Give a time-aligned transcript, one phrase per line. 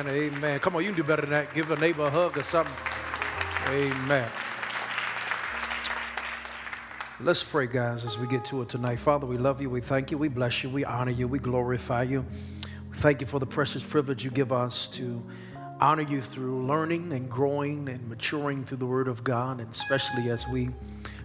[0.00, 0.60] Amen.
[0.60, 1.52] Come on, you can do better than that.
[1.52, 2.72] Give a neighbor a hug or something.
[3.66, 4.30] Amen.
[7.18, 9.00] Let's pray, guys, as we get to it tonight.
[9.00, 9.68] Father, we love you.
[9.68, 10.18] We thank you.
[10.18, 10.70] We bless you.
[10.70, 11.26] We honor you.
[11.26, 12.24] We glorify you.
[12.92, 15.20] We thank you for the precious privilege you give us to
[15.80, 20.30] honor you through learning and growing and maturing through the Word of God, and especially
[20.30, 20.70] as we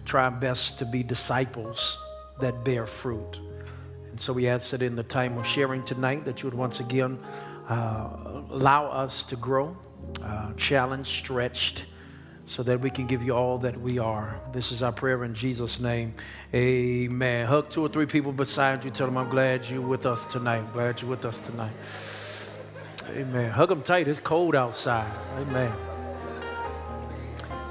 [0.04, 1.96] try best to be disciples
[2.40, 3.38] that bear fruit.
[4.10, 6.80] And so we ask that in the time of sharing tonight that you would once
[6.80, 7.20] again
[7.68, 9.76] allow us to grow,
[10.22, 11.86] uh, challenged, stretched,
[12.46, 14.38] so that we can give you all that we are.
[14.52, 16.14] This is our prayer in Jesus' name.
[16.52, 17.46] Amen.
[17.46, 18.90] Hug two or three people beside you.
[18.90, 20.70] Tell them, I'm glad you're with us tonight.
[20.72, 21.72] Glad you're with us tonight.
[23.10, 23.50] Amen.
[23.50, 24.08] Hug them tight.
[24.08, 25.10] It's cold outside.
[25.38, 25.70] Amen.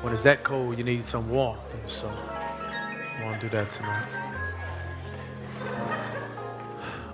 [0.01, 1.73] When it's that cold, you need some warmth.
[1.73, 4.07] And so, I want to do that tonight.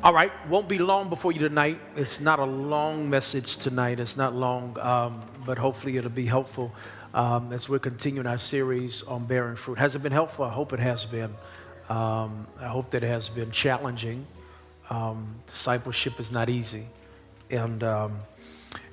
[0.01, 1.77] All right, won't be long before you tonight.
[1.97, 3.99] It's not a long message tonight.
[3.99, 6.73] It's not long, um, but hopefully it'll be helpful
[7.13, 9.77] um, as we're continuing our series on bearing fruit.
[9.77, 10.45] Has it been helpful?
[10.45, 11.33] I hope it has been.
[11.89, 14.25] Um, I hope that it has been challenging.
[14.89, 16.85] Um, discipleship is not easy,
[17.51, 18.19] and um,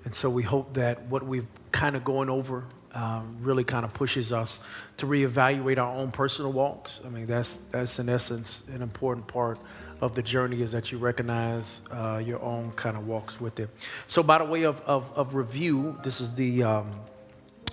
[0.05, 3.95] and so we hope that what we've kind of going over uh, really kind of
[3.95, 4.59] pushes us
[4.97, 7.01] to reevaluate our own personal walks.
[7.07, 9.61] I mean, that's that's in essence an important part
[10.01, 13.71] of the journey is that you recognize uh, your own kind of walks with it.
[14.07, 16.93] So, by the way of, of, of review, this is the um,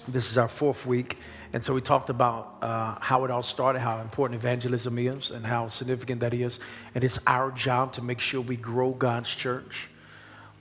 [0.08, 1.18] this is our fourth week,
[1.54, 5.46] and so we talked about uh, how it all started, how important evangelism is, and
[5.46, 6.60] how significant that is,
[6.96, 9.90] and it's our job to make sure we grow God's church.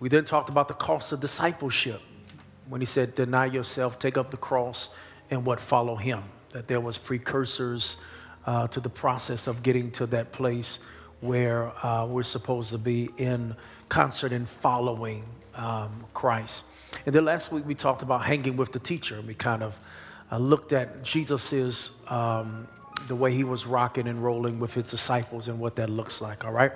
[0.01, 2.01] We then talked about the cost of discipleship
[2.69, 4.91] when he said, "Deny yourself, take up the cross,
[5.31, 7.97] and what follow Him." That there was precursors
[8.47, 10.81] uh, to the process of getting to that place
[11.23, 13.57] where uh, we're supposed to be in
[13.89, 16.65] concert and following um, Christ.
[17.07, 19.21] And then last week we talked about hanging with the teacher.
[19.27, 19.79] We kind of
[20.31, 22.67] uh, looked at Jesus's um,
[23.07, 26.45] the way he was rocking and rolling with his disciples and what that looks like.
[26.45, 26.73] All right.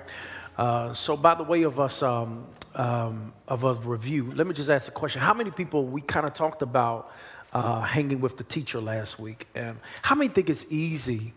[0.57, 4.69] Uh, so, by the way of us um, um of a review, let me just
[4.69, 7.11] ask a question: How many people we kind of talked about
[7.53, 11.33] uh, hanging with the teacher last week, and how many think it's easy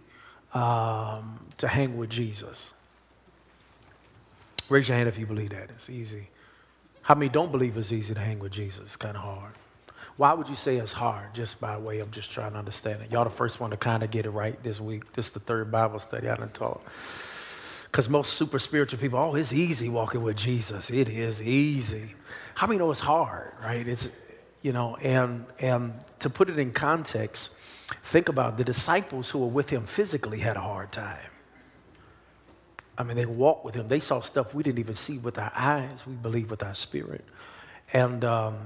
[0.54, 2.72] um, to hang with Jesus?
[4.70, 5.70] Raise your hand if you believe that.
[5.70, 6.28] It's easy.
[7.02, 8.82] How many don't believe it's easy to hang with Jesus?
[8.82, 9.54] It's kind of hard.
[10.16, 11.34] Why would you say it's hard?
[11.34, 13.10] Just by way of just trying to understand it.
[13.10, 15.12] Y'all the first one to kind of get it right this week.
[15.14, 16.82] This is the third Bible study I done taught.
[17.84, 20.90] Because most super spiritual people, oh, it's easy walking with Jesus.
[20.90, 22.14] It is easy.
[22.54, 23.86] How many know it's hard, right?
[23.88, 24.08] It's,
[24.62, 27.54] you know, and and to put it in context,
[28.04, 28.56] think about it.
[28.58, 31.29] the disciples who were with him physically had a hard time.
[33.00, 33.88] I mean, they walked with him.
[33.88, 36.06] They saw stuff we didn't even see with our eyes.
[36.06, 37.24] We believe with our spirit.
[37.94, 38.58] And, um,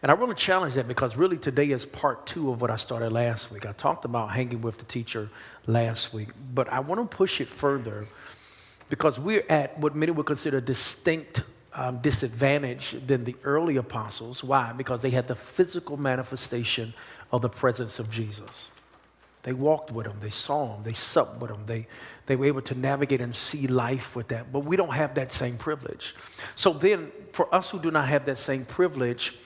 [0.00, 2.76] and I want to challenge that because really today is part two of what I
[2.76, 3.66] started last week.
[3.66, 5.28] I talked about hanging with the teacher
[5.66, 8.06] last week, but I want to push it further
[8.88, 11.42] because we're at what many would consider a distinct
[11.74, 14.42] um, disadvantage than the early apostles.
[14.42, 14.72] Why?
[14.72, 16.94] Because they had the physical manifestation
[17.30, 18.70] of the presence of Jesus.
[19.48, 21.86] They walked with him, they saw him, they supped with him, they,
[22.26, 24.52] they were able to navigate and see life with that.
[24.52, 26.14] But we don't have that same privilege.
[26.54, 29.38] So then, for us who do not have that same privilege,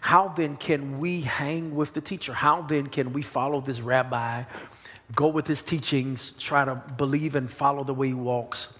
[0.00, 2.32] how then can we hang with the teacher?
[2.32, 4.44] How then can we follow this rabbi,
[5.16, 8.72] go with his teachings, try to believe and follow the way he walks?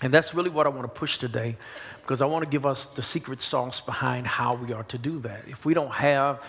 [0.00, 1.56] And that's really what I want to push today
[2.02, 5.18] because I want to give us the secret sauce behind how we are to do
[5.18, 5.48] that.
[5.48, 6.40] If we don't have,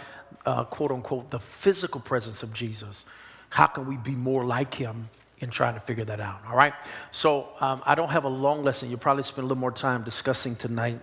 [0.46, 3.06] uh, quote unquote, the physical presence of Jesus,
[3.50, 6.42] how can we be more like him in trying to figure that out.
[6.48, 6.74] All right.
[7.12, 8.90] So um, I don't have a long lesson.
[8.90, 11.00] You'll probably spend a little more time discussing tonight.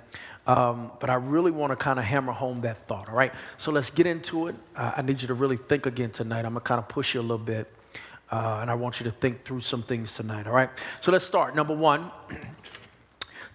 [0.47, 3.09] Um, but I really want to kind of hammer home that thought.
[3.09, 3.33] All right.
[3.59, 4.57] So let's get into it.
[4.75, 6.45] Uh, I need you to really think again tonight.
[6.45, 7.73] I'm going to kind of push you a little bit.
[8.31, 10.47] Uh, and I want you to think through some things tonight.
[10.47, 10.71] All right.
[11.01, 11.55] So let's start.
[11.55, 12.11] Number one.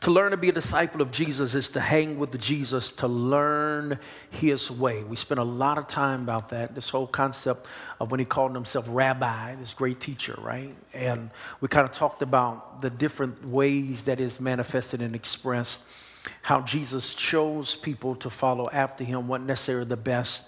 [0.01, 3.97] To learn to be a disciple of Jesus is to hang with Jesus, to learn
[4.29, 5.03] his way.
[5.03, 7.65] We spent a lot of time about that, this whole concept
[7.99, 10.75] of when he called himself rabbi, this great teacher, right?
[10.93, 15.83] And we kind of talked about the different ways that is manifested and expressed,
[16.43, 20.43] how Jesus chose people to follow after him, weren't necessarily the best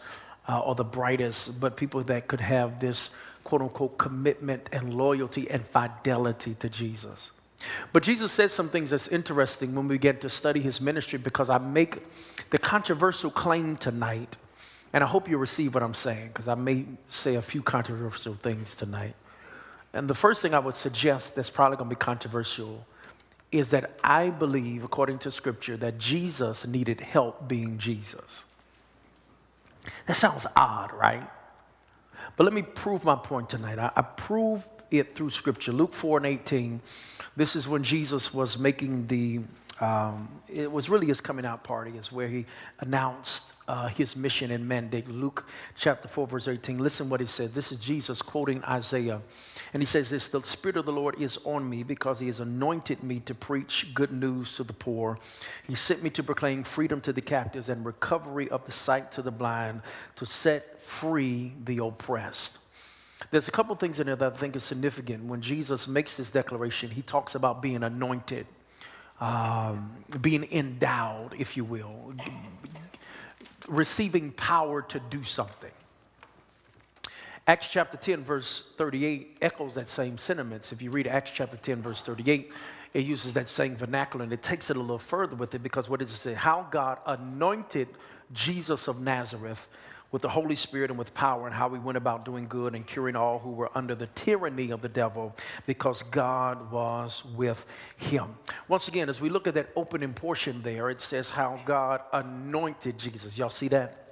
[0.48, 3.10] uh, or the brightest, but people that could have this
[3.44, 7.32] quote unquote commitment and loyalty and fidelity to Jesus.
[7.92, 11.50] But Jesus said some things that's interesting when we get to study his ministry because
[11.50, 12.00] I make
[12.50, 14.38] the controversial claim tonight,
[14.94, 18.34] and I hope you receive what I'm saying because I may say a few controversial
[18.34, 19.16] things tonight.
[19.94, 22.86] And the first thing I would suggest that's probably going to be controversial
[23.52, 28.46] is that I believe, according to scripture, that Jesus needed help being Jesus.
[30.06, 31.28] That sounds odd, right?
[32.38, 33.80] But let me prove my point tonight.
[33.80, 35.72] I, I prove it through scripture.
[35.72, 36.82] Luke 4 and 18,
[37.36, 39.42] this is when Jesus was making the,
[39.80, 42.46] um, it was really his coming out party, is where he
[42.80, 45.08] announced uh, his mission and mandate.
[45.08, 45.46] Luke
[45.76, 46.80] chapter 4, verse 18.
[46.80, 47.52] Listen what he says.
[47.52, 49.22] This is Jesus quoting Isaiah.
[49.74, 52.40] And he says this The Spirit of the Lord is on me because he has
[52.40, 55.20] anointed me to preach good news to the poor.
[55.68, 59.22] He sent me to proclaim freedom to the captives and recovery of the sight to
[59.22, 59.84] the blind,
[60.16, 62.58] to set free the oppressed.
[63.32, 65.26] There's a couple things in there that I think is significant.
[65.26, 68.48] When Jesus makes this declaration, he talks about being anointed,
[69.20, 72.14] um, being endowed, if you will,
[73.68, 75.72] receiving power to do something.
[77.46, 80.72] Acts chapter 10, verse 38 echoes that same sentiments.
[80.72, 82.52] If you read Acts chapter 10, verse 38,
[82.94, 85.90] it uses that same vernacular and it takes it a little further with it because
[85.90, 86.34] what does it say?
[86.34, 87.88] How God anointed
[88.34, 89.68] Jesus of Nazareth
[90.12, 92.86] with the Holy Spirit and with power, and how he went about doing good and
[92.86, 95.36] curing all who were under the tyranny of the devil
[95.68, 97.66] because God was with
[97.96, 98.36] him.
[98.68, 102.98] Once again, as we look at that opening portion there, it says how God anointed
[102.98, 103.38] Jesus.
[103.38, 104.06] Y'all see that?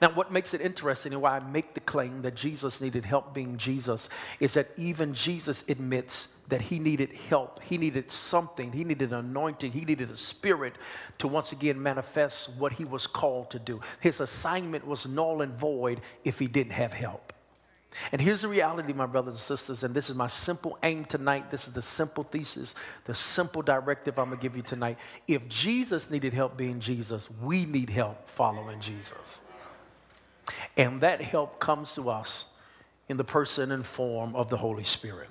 [0.00, 3.34] Now, what makes it interesting and why I make the claim that Jesus needed help
[3.34, 4.08] being Jesus
[4.38, 7.62] is that even Jesus admits that he needed help.
[7.62, 8.72] He needed something.
[8.72, 9.72] He needed anointing.
[9.72, 10.74] He needed a spirit
[11.18, 13.80] to once again manifest what he was called to do.
[14.00, 17.32] His assignment was null and void if he didn't have help.
[18.12, 21.50] And here's the reality, my brothers and sisters, and this is my simple aim tonight.
[21.50, 22.74] This is the simple thesis,
[23.04, 24.96] the simple directive I'm gonna give you tonight.
[25.26, 29.40] If Jesus needed help being Jesus, we need help following Jesus.
[30.76, 32.46] And that help comes to us
[33.08, 35.28] in the person and form of the Holy Spirit.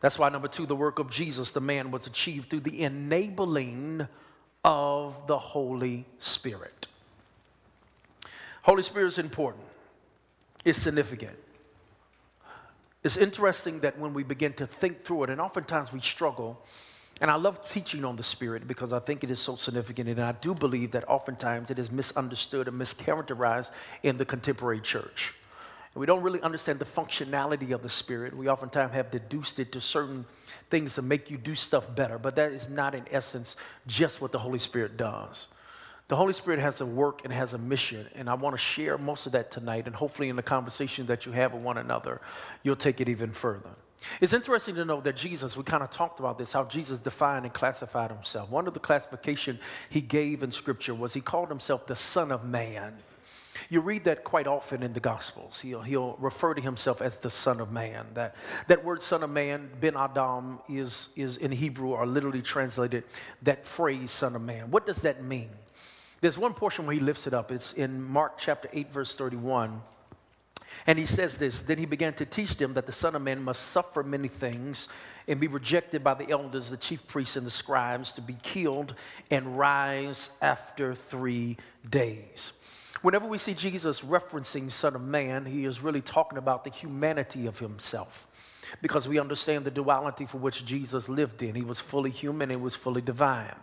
[0.00, 4.06] That's why, number two, the work of Jesus, the man, was achieved through the enabling
[4.64, 6.88] of the Holy Spirit.
[8.62, 9.64] Holy Spirit is important,
[10.64, 11.36] it's significant.
[13.02, 16.62] It's interesting that when we begin to think through it, and oftentimes we struggle,
[17.20, 20.20] and I love teaching on the Spirit because I think it is so significant, and
[20.20, 23.70] I do believe that oftentimes it is misunderstood and mischaracterized
[24.02, 25.34] in the contemporary church.
[25.94, 28.36] And we don't really understand the functionality of the Spirit.
[28.36, 30.26] We oftentimes have deduced it to certain
[30.68, 33.54] things to make you do stuff better, but that is not, in essence,
[33.86, 35.46] just what the Holy Spirit does.
[36.08, 38.98] The Holy Spirit has a work and has a mission, and I want to share
[38.98, 42.20] most of that tonight, and hopefully, in the conversation that you have with one another,
[42.62, 43.70] you'll take it even further.
[44.20, 47.46] It's interesting to know that Jesus, we kind of talked about this, how Jesus defined
[47.46, 48.50] and classified himself.
[48.50, 49.58] One of the classification
[49.88, 52.98] he gave in Scripture was he called himself the Son of Man.
[53.70, 55.60] You read that quite often in the Gospels.
[55.60, 58.06] He'll, he'll refer to himself as the Son of Man.
[58.14, 58.36] That,
[58.68, 63.04] that word Son of Man, Ben Adam, is, is in Hebrew or literally translated
[63.42, 64.70] that phrase, Son of Man.
[64.70, 65.50] What does that mean?
[66.20, 67.52] There's one portion where he lifts it up.
[67.52, 69.82] It's in Mark chapter 8, verse 31.
[70.86, 73.42] And he says this Then he began to teach them that the Son of Man
[73.42, 74.88] must suffer many things
[75.26, 78.94] and be rejected by the elders, the chief priests, and the scribes, to be killed
[79.30, 81.56] and rise after three
[81.88, 82.52] days.
[83.04, 87.46] Whenever we see Jesus referencing Son of Man, he is really talking about the humanity
[87.46, 88.26] of himself
[88.80, 91.54] because we understand the duality for which Jesus lived in.
[91.54, 93.54] He was fully human and was fully divine.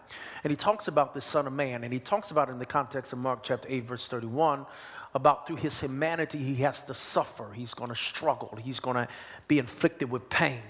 [0.43, 3.13] And he talks about the Son of Man, and he talks about in the context
[3.13, 4.67] of Mark chapter 8, verse 31,
[5.15, 7.51] about through his humanity, he has to suffer.
[7.51, 8.59] He's going to struggle.
[8.63, 9.07] He's going to
[9.47, 10.61] be inflicted with pain.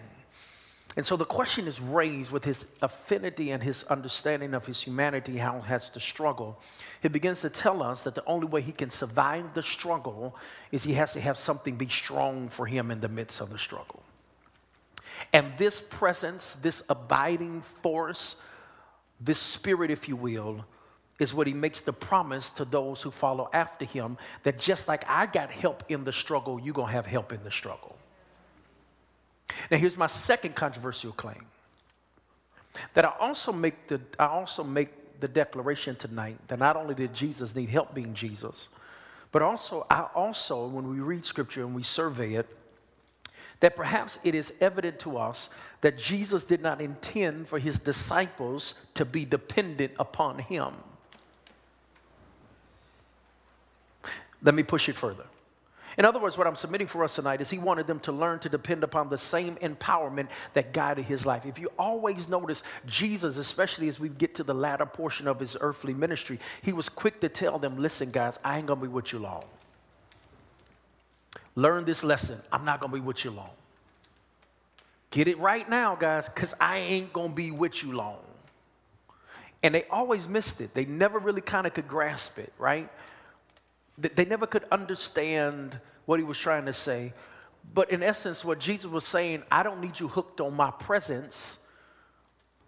[0.98, 5.38] And so the question is raised with his affinity and his understanding of his humanity,
[5.38, 6.60] how has to struggle.
[7.02, 10.36] He begins to tell us that the only way he can survive the struggle
[10.72, 13.58] is he has to have something be strong for him in the midst of the
[13.58, 14.04] struggle.
[15.32, 18.36] And this presence, this abiding force,
[19.22, 20.66] this spirit, if you will,
[21.20, 25.06] is what he makes the promise to those who follow after him that just like
[25.08, 27.96] I got help in the struggle, you're going to have help in the struggle.
[29.70, 31.46] Now, here's my second controversial claim
[32.94, 37.14] that I also make the, I also make the declaration tonight that not only did
[37.14, 38.70] Jesus need help being Jesus,
[39.32, 42.48] but also, I also, when we read scripture and we survey it,
[43.62, 45.50] that perhaps it is evident to us
[45.82, 50.74] that Jesus did not intend for his disciples to be dependent upon him.
[54.42, 55.26] Let me push it further.
[55.98, 58.40] In other words, what I'm submitting for us tonight is he wanted them to learn
[58.40, 61.46] to depend upon the same empowerment that guided his life.
[61.46, 65.58] If you always notice Jesus, especially as we get to the latter portion of his
[65.60, 69.12] earthly ministry, he was quick to tell them, listen, guys, I ain't gonna be with
[69.12, 69.44] you long.
[71.56, 72.40] Learn this lesson.
[72.52, 73.50] I'm not gonna be with you long.
[75.12, 78.18] Get it right now, guys, because I ain't going to be with you long.
[79.62, 80.74] And they always missed it.
[80.74, 82.90] They never really kind of could grasp it, right?
[84.02, 87.14] They never could understand what he was trying to say.
[87.74, 91.60] But in essence, what Jesus was saying, I don't need you hooked on my presence.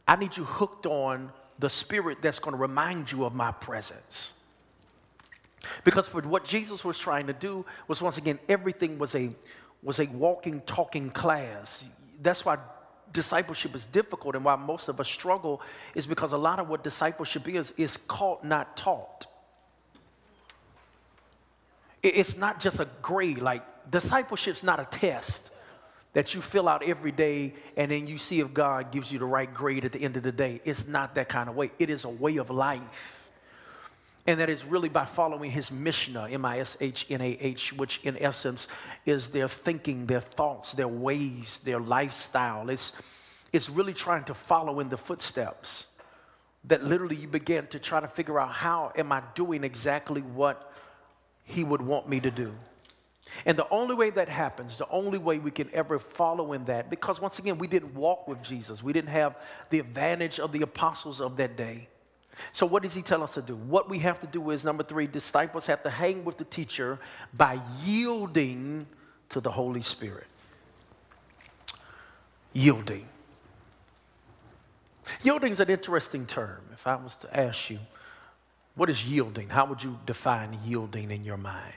[0.07, 4.33] I need you hooked on the spirit that's going to remind you of my presence.
[5.83, 9.31] Because for what Jesus was trying to do was once again, everything was a
[9.81, 11.85] was a walking, talking class.
[12.21, 12.57] That's why
[13.11, 15.61] discipleship is difficult and why most of us struggle
[15.93, 19.27] is because a lot of what discipleship is is caught, not taught.
[22.03, 25.49] It's not just a grade, like discipleship's not a test
[26.11, 29.25] that you fill out every day and then you see if God gives you the
[29.25, 30.61] right grade at the end of the day.
[30.63, 31.71] It's not that kind of way.
[31.79, 33.31] It is a way of life.
[34.25, 37.73] And that is really by following his Mishnah, M I S H N A H,
[37.73, 38.67] which in essence
[39.05, 42.69] is their thinking, their thoughts, their ways, their lifestyle.
[42.69, 42.93] It's,
[43.51, 45.87] it's really trying to follow in the footsteps.
[46.65, 50.72] That literally you begin to try to figure out how am I doing exactly what
[51.43, 52.53] he would want me to do.
[53.45, 56.89] And the only way that happens, the only way we can ever follow in that,
[56.89, 59.35] because once again, we didn't walk with Jesus, we didn't have
[59.69, 61.87] the advantage of the apostles of that day.
[62.51, 63.55] So, what does he tell us to do?
[63.55, 66.99] What we have to do is number three, disciples have to hang with the teacher
[67.33, 68.87] by yielding
[69.29, 70.27] to the Holy Spirit.
[72.53, 73.07] Yielding.
[75.21, 76.61] Yielding is an interesting term.
[76.73, 77.79] If I was to ask you,
[78.75, 79.49] what is yielding?
[79.49, 81.73] How would you define yielding in your mind?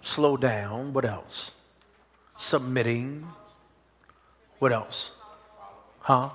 [0.00, 0.92] Slow down.
[0.92, 1.50] What else?
[2.36, 3.26] Submitting.
[4.58, 5.12] What else?
[6.00, 6.30] Huh?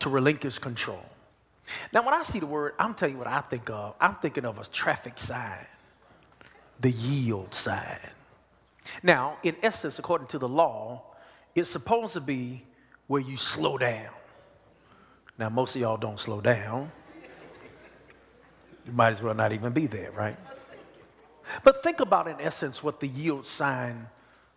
[0.00, 1.04] To relinquish control.
[1.92, 3.94] Now, when I see the word, I'm telling you what I think of.
[4.00, 5.66] I'm thinking of a traffic sign,
[6.80, 7.98] the yield sign.
[9.02, 11.02] Now, in essence, according to the law,
[11.54, 12.64] it's supposed to be
[13.06, 14.10] where you slow down.
[15.38, 16.92] Now, most of y'all don't slow down.
[18.86, 20.36] You might as well not even be there, right?
[21.64, 24.08] But think about, in essence, what the yield sign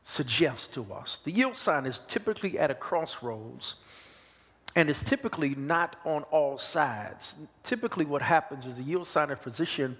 [0.03, 1.19] suggests to us.
[1.23, 3.75] The yield sign is typically at a crossroads
[4.75, 7.35] and it's typically not on all sides.
[7.63, 9.95] Typically, what happens is the yield sign is positioned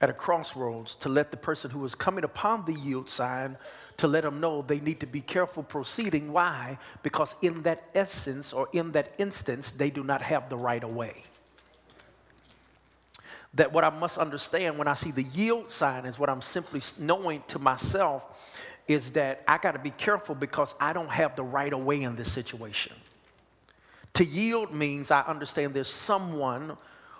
[0.00, 3.56] at a crossroads to let the person who is coming upon the yield sign
[3.98, 6.32] to let them know they need to be careful proceeding.
[6.32, 6.78] Why?
[7.02, 10.94] Because in that essence or in that instance, they do not have the right of
[10.94, 11.24] way.
[13.56, 16.80] That what I must understand when I see the yield sign is what I'm simply
[16.98, 18.22] knowing to myself
[18.86, 22.02] is that I got to be careful because I don't have the right of way
[22.02, 22.92] in this situation.
[24.14, 26.76] To yield means I understand there's someone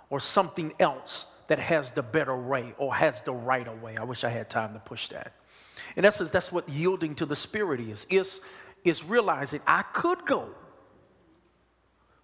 [0.09, 3.97] or something else that has the better way or has the right of way.
[3.97, 5.33] I wish I had time to push that.
[5.97, 8.07] In essence, that's what yielding to the Spirit is.
[8.09, 8.41] Is
[8.85, 10.49] is realizing I could go,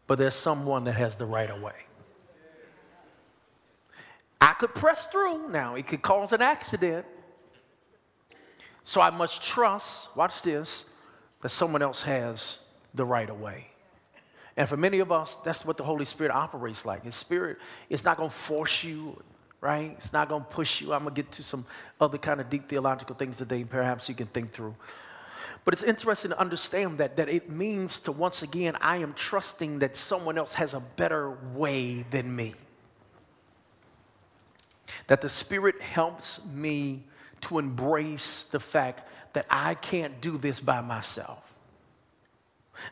[0.06, 1.74] but there's someone that has the right of way.
[4.42, 5.48] I could press through.
[5.50, 7.06] Now, it could cause an accident.
[8.82, 10.86] So I must trust, watch this,
[11.42, 12.58] that someone else has
[12.92, 13.68] the right of way.
[14.56, 17.04] And for many of us, that's what the Holy Spirit operates like.
[17.04, 17.58] His Spirit
[17.88, 19.22] is not going to force you,
[19.60, 19.94] right?
[19.96, 20.92] It's not going to push you.
[20.92, 21.64] I'm going to get to some
[22.00, 24.74] other kind of deep theological things today, perhaps you can think through.
[25.64, 29.78] But it's interesting to understand that, that it means to once again, I am trusting
[29.78, 32.54] that someone else has a better way than me.
[35.06, 37.04] That the Spirit helps me
[37.42, 41.38] to embrace the fact that I can't do this by myself.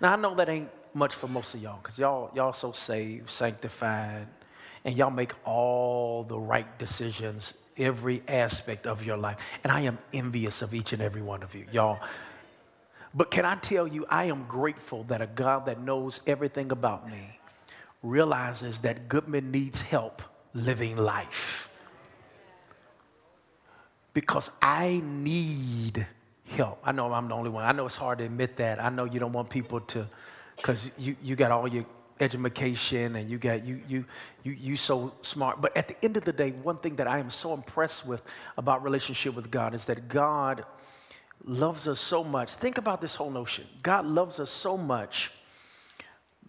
[0.00, 3.31] Now, I know that ain't much for most of y'all because y'all, y'all so saved,
[3.31, 4.26] sanctified,
[4.85, 9.38] and y'all make all the right decisions every aspect of your life.
[9.62, 12.00] And I am envious of each and every one of you, y'all.
[13.14, 17.11] But can I tell you, I am grateful that a God that knows everything about
[17.11, 17.38] me
[18.02, 20.23] realizes that Goodman needs help
[20.55, 21.60] living life.
[24.12, 26.07] Because I need
[26.57, 26.81] help.
[26.85, 27.64] I know I'm the only one.
[27.64, 28.83] I know it's hard to admit that.
[28.83, 30.09] I know you don't want people to
[30.57, 31.87] because you, you got all your
[32.21, 34.05] education and you got you you
[34.43, 37.19] you you so smart but at the end of the day one thing that i
[37.19, 38.23] am so impressed with
[38.59, 40.64] about relationship with god is that god
[41.45, 45.33] loves us so much think about this whole notion god loves us so much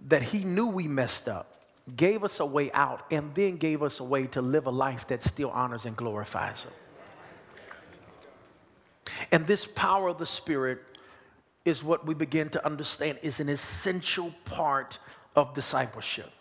[0.07, 1.61] that he knew we messed up
[1.95, 5.07] gave us a way out and then gave us a way to live a life
[5.07, 6.73] that still honors and glorifies him
[9.31, 10.79] and this power of the spirit
[11.65, 14.97] is what we begin to understand is an essential part
[15.35, 16.31] of discipleship.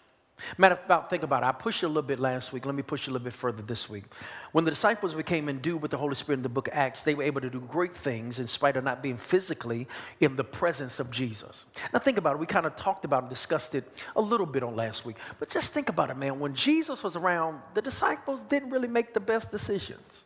[0.56, 1.46] Matter of fact, think about it.
[1.46, 2.64] I pushed a little bit last week.
[2.64, 4.04] Let me push a little bit further this week.
[4.52, 7.14] When the disciples became endued with the Holy Spirit in the book of Acts, they
[7.14, 9.87] were able to do great things in spite of not being physically
[10.18, 11.66] in the presence of Jesus.
[11.92, 12.38] Now, think about it.
[12.38, 13.84] We kind of talked about and discussed it
[14.16, 15.16] a little bit on last week.
[15.38, 16.40] But just think about it, man.
[16.40, 20.25] When Jesus was around, the disciples didn't really make the best decisions.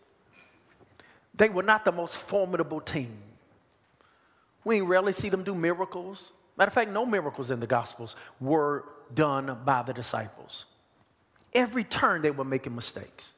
[1.37, 3.17] They were not the most formidable team.
[4.65, 6.33] We rarely see them do miracles.
[6.57, 10.67] Matter of fact, no miracles in the Gospels were done by the disciples.
[11.53, 13.33] Every turn they were making mistakes,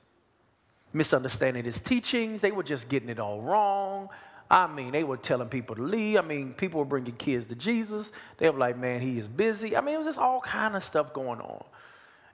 [0.93, 4.09] misunderstanding his teachings, they were just getting it all wrong.
[4.51, 6.19] I mean, they were telling people to leave.
[6.19, 8.13] I mean, people were bringing kids to Jesus.
[8.39, 9.77] They were like, man, he is busy.
[9.77, 11.65] I mean, it was just all kind of stuff going on.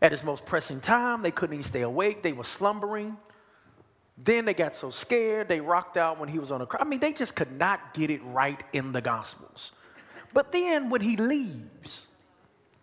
[0.03, 2.23] At his most pressing time, they couldn't even stay awake.
[2.23, 3.17] They were slumbering.
[4.17, 6.83] Then they got so scared, they rocked out when he was on a cross.
[6.83, 9.73] I mean, they just could not get it right in the Gospels.
[10.33, 12.07] But then when he leaves,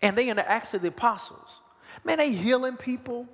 [0.01, 1.61] and they in the Acts of the Apostles,
[2.03, 3.27] man, they healing people.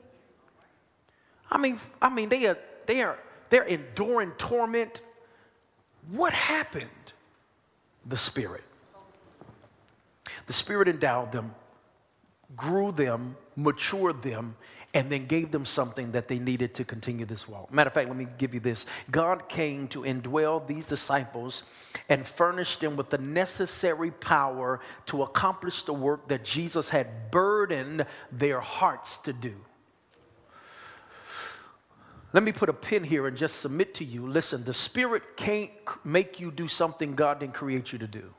[1.49, 3.17] I mean, I mean, they are they are
[3.49, 5.01] they're enduring torment.
[6.11, 6.89] What happened?
[8.05, 8.63] The Spirit.
[10.47, 11.55] The Spirit endowed them,
[12.55, 14.55] grew them, matured them,
[14.95, 17.71] and then gave them something that they needed to continue this walk.
[17.71, 18.85] Matter of fact, let me give you this.
[19.11, 21.63] God came to indwell these disciples
[22.07, 28.05] and furnish them with the necessary power to accomplish the work that Jesus had burdened
[28.31, 29.53] their hearts to do.
[32.31, 34.25] Let me put a pin here and just submit to you.
[34.25, 35.71] Listen, the Spirit can't
[36.05, 38.33] make you do something God didn't create you to do.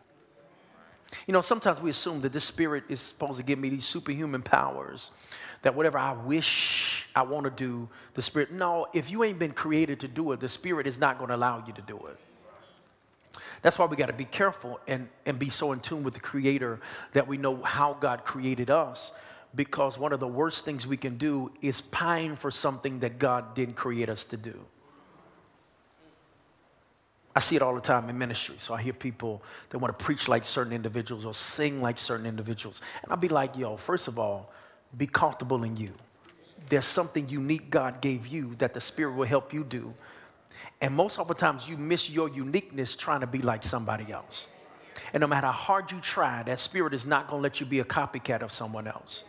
[1.27, 4.43] You know, sometimes we assume that this Spirit is supposed to give me these superhuman
[4.43, 5.11] powers
[5.63, 9.53] that whatever I wish I want to do, the Spirit, no, if you ain't been
[9.53, 13.41] created to do it, the Spirit is not going to allow you to do it.
[13.63, 16.21] That's why we got to be careful and, and be so in tune with the
[16.21, 16.79] Creator
[17.13, 19.13] that we know how God created us.
[19.55, 23.55] Because one of the worst things we can do is pine for something that God
[23.55, 24.55] didn't create us to do.
[27.37, 28.55] I see it all the time in ministry.
[28.57, 32.25] So I hear people that want to preach like certain individuals or sing like certain
[32.25, 32.81] individuals.
[33.03, 34.51] And I'll be like, yo, first of all,
[34.97, 35.93] be comfortable in you.
[36.71, 39.93] There's something unique God gave you that the Spirit will help you do.
[40.81, 44.49] And most oftentimes, you miss your uniqueness trying to be like somebody else.
[45.13, 47.67] And no matter how hard you try, that Spirit is not going to let you
[47.67, 49.25] be a copycat of someone else.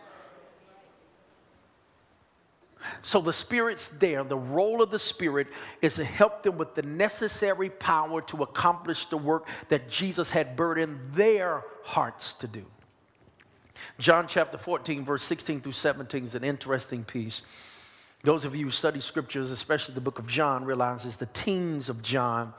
[3.01, 4.23] So the Spirit's there.
[4.23, 5.47] The role of the Spirit
[5.81, 10.55] is to help them with the necessary power to accomplish the work that Jesus had
[10.55, 12.65] burdened their hearts to do.
[13.99, 17.41] John chapter 14, verse 16 through 17 is an interesting piece.
[18.23, 22.01] Those of you who study scriptures, especially the book of John, realizes the teens of
[22.01, 22.53] John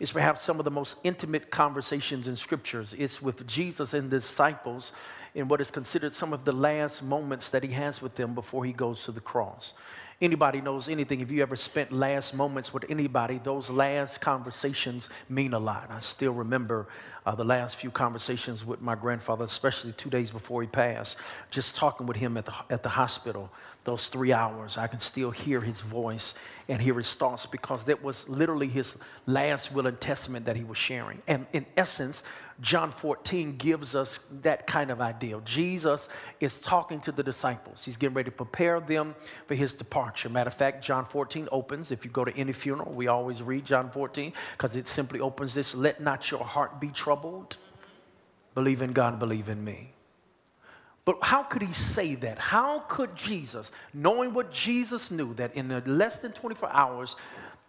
[0.00, 2.94] is perhaps some of the most intimate conversations in scriptures.
[2.98, 4.92] It's with Jesus and the disciples
[5.34, 8.64] in what is considered some of the last moments that he has with them before
[8.64, 9.74] he goes to the cross.
[10.20, 15.54] Anybody knows anything, if you ever spent last moments with anybody, those last conversations mean
[15.54, 15.90] a lot.
[15.90, 16.88] I still remember
[17.24, 21.16] uh, the last few conversations with my grandfather, especially two days before he passed,
[21.50, 23.50] just talking with him at the, at the hospital,
[23.84, 24.76] those three hours.
[24.76, 26.34] I can still hear his voice
[26.68, 30.64] and hear his thoughts because that was literally his last will and testament that he
[30.64, 31.22] was sharing.
[31.26, 32.22] And in essence,
[32.60, 35.40] John 14 gives us that kind of idea.
[35.44, 36.08] Jesus
[36.40, 37.84] is talking to the disciples.
[37.84, 39.14] He's getting ready to prepare them
[39.46, 40.28] for his departure.
[40.28, 41.90] Matter of fact, John 14 opens.
[41.90, 45.54] If you go to any funeral, we always read John 14 because it simply opens
[45.54, 47.56] this Let not your heart be troubled.
[48.54, 49.94] Believe in God, believe in me.
[51.04, 52.38] But how could he say that?
[52.38, 57.16] How could Jesus, knowing what Jesus knew, that in less than 24 hours,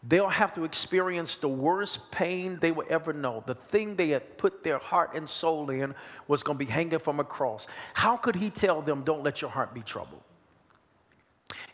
[0.04, 3.44] they'll have to experience the worst pain they will ever know.
[3.46, 5.94] The thing they had put their heart and soul in
[6.28, 7.68] was going to be hanging from a cross.
[7.94, 10.22] How could he tell them, don't let your heart be troubled?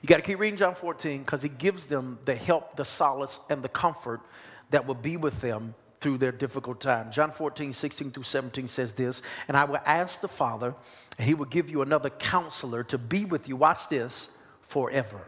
[0.01, 3.39] You got to keep reading John 14 because he gives them the help, the solace,
[3.49, 4.21] and the comfort
[4.69, 7.11] that will be with them through their difficult time.
[7.11, 10.75] John 14, 16 through 17 says this, and I will ask the Father,
[11.17, 14.29] and he will give you another counselor to be with you, watch this,
[14.61, 15.21] forever.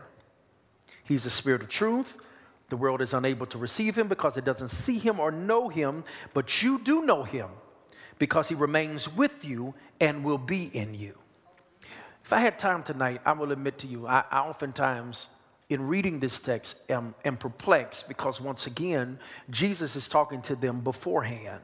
[1.04, 2.18] He's the Spirit of truth.
[2.70, 6.04] The world is unable to receive him because it doesn't see him or know him,
[6.34, 7.50] but you do know him
[8.20, 11.16] because he remains with you and will be in you.
[12.24, 15.30] If I had time tonight, I will admit to you, I, I oftentimes,
[15.70, 20.82] in reading this text, am, am perplexed because once again, Jesus is talking to them
[20.82, 21.62] beforehand.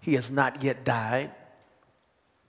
[0.00, 1.30] He has not yet died.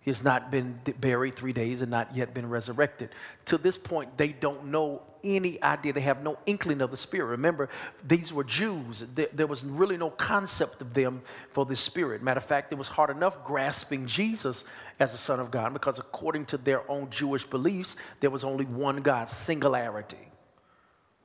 [0.01, 3.09] He has not been buried three days and not yet been resurrected.
[3.45, 5.93] To this point, they don't know any idea.
[5.93, 7.25] They have no inkling of the Spirit.
[7.25, 7.69] Remember,
[8.07, 9.03] these were Jews.
[9.15, 12.21] There, there, was really no concept of them for the Spirit.
[12.21, 14.63] Matter of fact, it was hard enough grasping Jesus
[14.99, 18.65] as the Son of God because, according to their own Jewish beliefs, there was only
[18.65, 20.31] one God, singularity.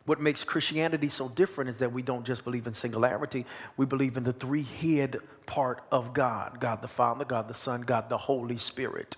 [0.07, 4.17] What makes Christianity so different is that we don't just believe in singularity, we believe
[4.17, 8.19] in the three head part of God God the Father, God the Son, God the
[8.19, 9.17] Holy Spirit.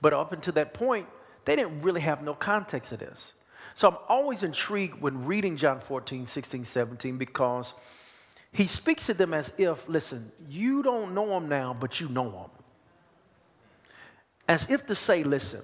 [0.00, 1.06] But up until that point,
[1.44, 3.34] they didn't really have no context of this.
[3.74, 7.72] So I'm always intrigued when reading John 14, 16, 17 because
[8.52, 12.30] he speaks to them as if, listen, you don't know him now, but you know
[12.30, 12.61] him.
[14.48, 15.62] As if to say, listen,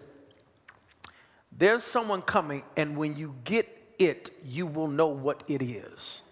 [1.57, 6.23] there's someone coming, and when you get it, you will know what it is.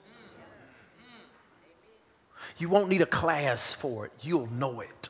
[2.59, 5.09] You won't need a class for it, you'll know it.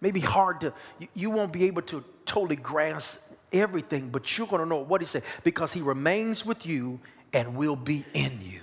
[0.00, 0.72] Maybe hard to,
[1.14, 3.18] you, won't be able to totally grasp
[3.52, 7.00] everything, but you're to know what he said because he remains with you
[7.32, 8.60] and will be in you.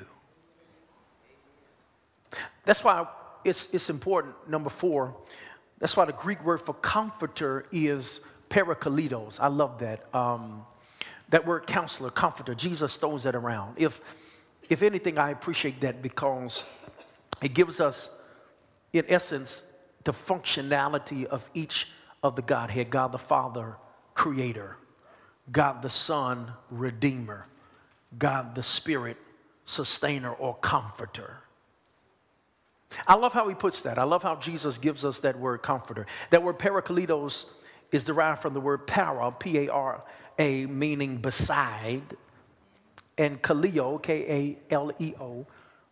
[2.65, 3.07] That's why
[3.43, 4.35] it's, it's important.
[4.47, 5.15] Number four,
[5.81, 8.19] that's why the Greek word for comforter is
[8.51, 9.39] parakletos.
[9.39, 10.13] I love that.
[10.15, 10.63] Um,
[11.29, 13.75] that word counselor, comforter, Jesus throws that around.
[13.77, 13.99] If,
[14.69, 16.63] if anything, I appreciate that because
[17.41, 18.09] it gives us,
[18.93, 19.63] in essence,
[20.03, 21.87] the functionality of each
[22.21, 23.77] of the Godhead God the Father,
[24.13, 24.77] creator,
[25.51, 27.47] God the Son, redeemer,
[28.19, 29.17] God the Spirit,
[29.65, 31.39] sustainer or comforter.
[33.07, 33.97] I love how he puts that.
[33.97, 36.05] I love how Jesus gives us that word comforter.
[36.29, 37.45] That word parakletos
[37.91, 40.03] is derived from the word para, P A R
[40.39, 42.17] a meaning beside,
[43.17, 45.45] and kaleo, K A L E O,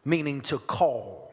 [0.04, 1.32] meaning to call.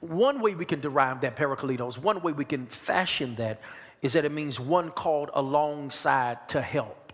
[0.00, 3.60] One way we can derive that parakletos, one way we can fashion that
[4.02, 7.12] is that it means one called alongside to help.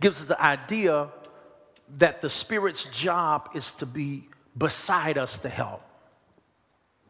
[0.00, 1.08] Gives us the idea
[1.96, 4.28] that the Spirit's job is to be
[4.58, 5.82] beside us to help.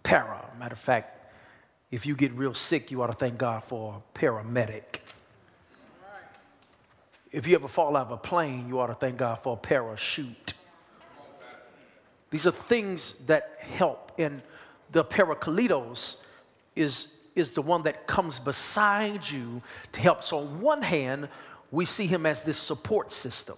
[0.02, 1.14] Para, matter of fact,
[1.90, 5.00] if you get real sick, you ought to thank God for a paramedic.
[7.30, 9.56] If you ever fall out of a plane, you ought to thank God for a
[9.56, 10.54] parachute.
[12.30, 14.12] These are things that help.
[14.18, 14.42] And
[14.92, 16.18] the parakletos
[16.76, 20.22] is, is the one that comes beside you to help.
[20.22, 21.28] So, on one hand,
[21.70, 23.56] we see him as this support system,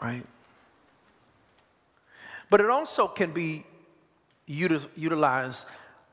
[0.00, 0.24] right?
[2.48, 3.64] But it also can be
[4.46, 5.64] utilized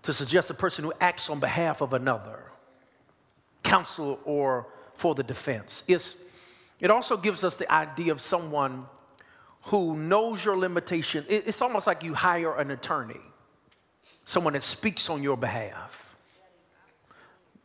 [0.03, 2.43] to suggest a person who acts on behalf of another,
[3.61, 5.83] counsel or for the defense.
[5.87, 6.15] It's,
[6.79, 8.85] it also gives us the idea of someone
[9.63, 11.25] who knows your limitation.
[11.29, 13.21] It, it's almost like you hire an attorney,
[14.25, 16.17] someone that speaks on your behalf.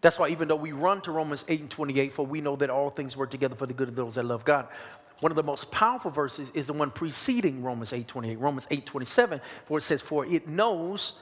[0.00, 2.70] That's why, even though we run to Romans 8 and 28, for we know that
[2.70, 4.68] all things work together for the good of those that love God,
[5.20, 8.86] one of the most powerful verses is the one preceding Romans 8 28, Romans 8
[8.86, 11.14] 27, where it says, For it knows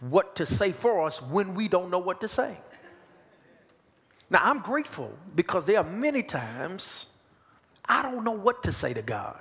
[0.00, 2.56] what to say for us when we don't know what to say.
[4.30, 7.06] Now, I'm grateful because there are many times
[7.84, 9.38] I don't know what to say to God.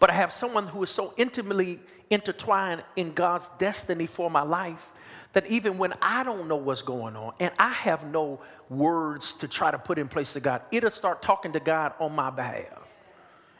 [0.00, 4.92] But I have someone who is so intimately intertwined in God's destiny for my life
[5.34, 9.48] that even when I don't know what's going on and I have no words to
[9.48, 12.82] try to put in place to God, it'll start talking to God on my behalf.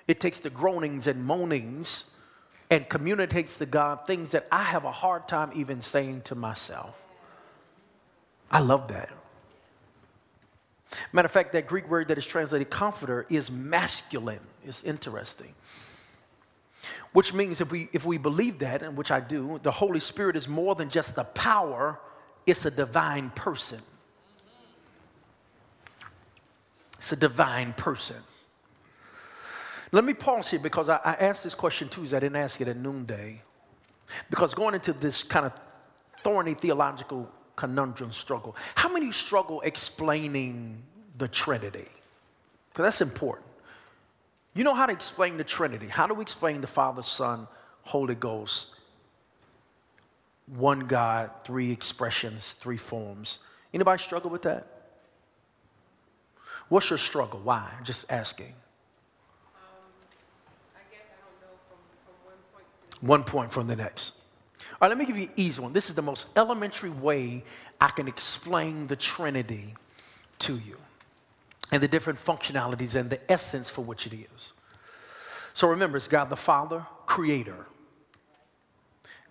[0.08, 2.04] It takes the groanings and moanings
[2.70, 7.00] and communicates to God things that I have a hard time even saying to myself.
[8.50, 9.10] I love that.
[11.12, 14.40] Matter of fact, that Greek word that is translated comforter is masculine.
[14.64, 15.54] It's interesting.
[17.14, 20.34] Which means if we, if we believe that, and which I do, the Holy Spirit
[20.34, 22.00] is more than just the power,
[22.44, 23.80] it's a divine person.
[26.98, 28.16] It's a divine person.
[29.92, 32.16] Let me pause here because I, I asked this question Tuesday.
[32.16, 33.40] I didn't ask it at noonday.
[34.28, 35.52] Because going into this kind of
[36.24, 40.82] thorny theological conundrum struggle, how many struggle explaining
[41.16, 41.86] the Trinity?
[42.70, 43.46] Because that's important.
[44.54, 45.88] You know how to explain the Trinity.
[45.88, 47.48] How do we explain the Father, Son,
[47.82, 48.68] Holy Ghost?
[50.46, 53.40] One God, three expressions, three forms.
[53.72, 54.68] Anybody struggle with that?
[56.68, 57.40] What's your struggle?
[57.42, 57.68] Why?
[57.82, 58.54] Just asking.
[63.04, 64.14] one point from the next.
[64.60, 65.72] All right, let me give you an easy one.
[65.72, 67.44] This is the most elementary way
[67.80, 69.74] I can explain the Trinity
[70.40, 70.78] to you
[71.72, 74.52] and the different functionalities and the essence for which it is.
[75.54, 77.66] So remember, it's God the Father, creator.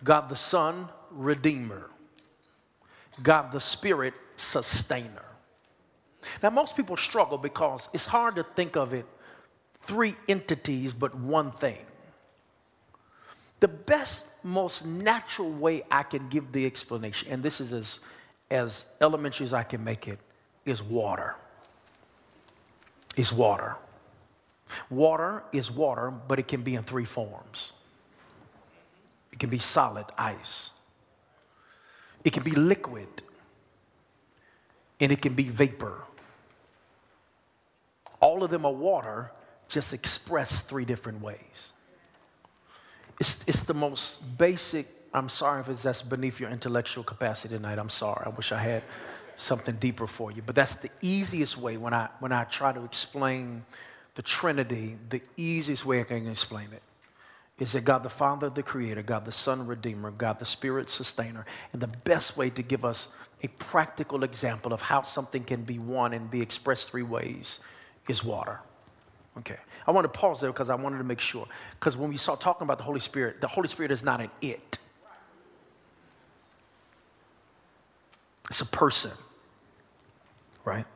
[0.02, 1.90] God the Son, Redeemer,
[3.22, 5.24] God the Spirit, Sustainer.
[6.42, 9.06] Now, most people struggle because it's hard to think of it
[9.82, 11.84] three entities, but one thing.
[13.60, 17.98] The best, most natural way I can give the explanation, and this is as,
[18.50, 20.18] as elementary as I can make it,
[20.64, 21.36] is water.
[23.16, 23.76] Is water.
[24.90, 27.72] Water is water, but it can be in three forms.
[29.32, 30.70] It can be solid, ice.
[32.24, 33.08] It can be liquid.
[35.00, 36.02] And it can be vapor.
[38.20, 39.32] All of them are water,
[39.68, 41.72] just expressed three different ways.
[43.20, 44.86] It's, it's the most basic.
[45.12, 47.78] I'm sorry if it's that's beneath your intellectual capacity tonight.
[47.78, 48.22] I'm sorry.
[48.26, 48.82] I wish I had
[49.36, 50.42] something deeper for you.
[50.42, 53.64] But that's the easiest way when I when I try to explain
[54.14, 56.82] the Trinity, the easiest way I can explain it
[57.58, 61.46] is that God the Father, the Creator, God the Son, Redeemer, God the Spirit, Sustainer.
[61.72, 63.08] And the best way to give us
[63.42, 67.60] a practical example of how something can be one and be expressed three ways
[68.08, 68.60] is water.
[69.38, 69.58] Okay.
[69.86, 71.46] I want to pause there because I wanted to make sure.
[71.78, 74.30] Because when we start talking about the Holy Spirit, the Holy Spirit is not an
[74.40, 74.78] it,
[78.48, 79.12] it's a person,
[80.64, 80.86] right?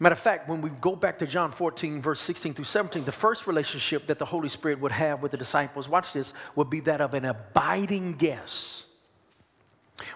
[0.00, 3.10] Matter of fact, when we go back to John 14, verse 16 through 17, the
[3.10, 6.80] first relationship that the Holy Spirit would have with the disciples, watch this, would be
[6.80, 8.86] that of an abiding guest,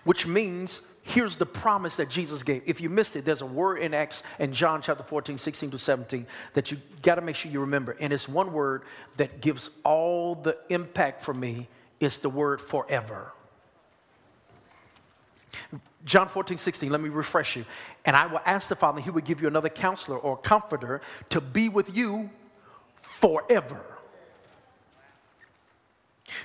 [0.04, 2.62] which means here's the promise that Jesus gave.
[2.64, 5.78] If you missed it, there's a word in Acts and John chapter 14, 16 to
[5.78, 7.96] 17 that you got to make sure you remember.
[7.98, 8.82] And it's one word
[9.16, 11.66] that gives all the impact for me.
[11.98, 13.32] It's the word forever.
[16.04, 17.64] John 14, 16, let me refresh you.
[18.04, 21.40] And I will ask the Father, He will give you another counselor or comforter to
[21.40, 22.30] be with you
[23.00, 23.80] forever.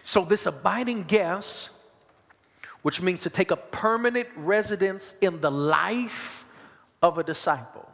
[0.04, 1.70] So, this abiding guest,
[2.82, 6.46] which means to take a permanent residence in the life
[7.02, 7.89] of a disciple,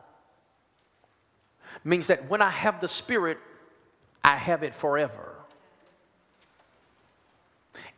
[1.84, 3.38] means that when I have the Spirit,
[4.23, 5.34] I have it forever.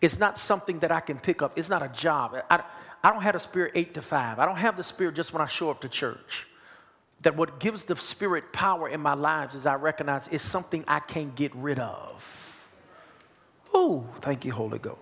[0.01, 2.35] It's not something that I can pick up, it's not a job.
[2.49, 2.63] I,
[3.05, 4.39] I don't have the spirit eight to five.
[4.39, 6.47] I don't have the spirit just when I show up to church.
[7.21, 11.01] That what gives the spirit power in my lives is I recognize it's something I
[11.01, 12.67] can't get rid of.
[13.75, 14.97] Oh, thank you, Holy Ghost.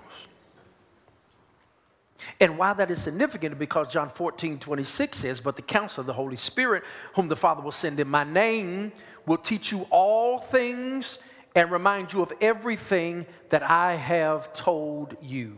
[2.42, 6.12] And why that is significant because John 14, 26 says, But the counsel of the
[6.12, 6.84] Holy Spirit,
[7.16, 8.92] whom the Father will send in my name,
[9.26, 11.20] will teach you all things
[11.56, 15.58] and remind you of everything that I have told you.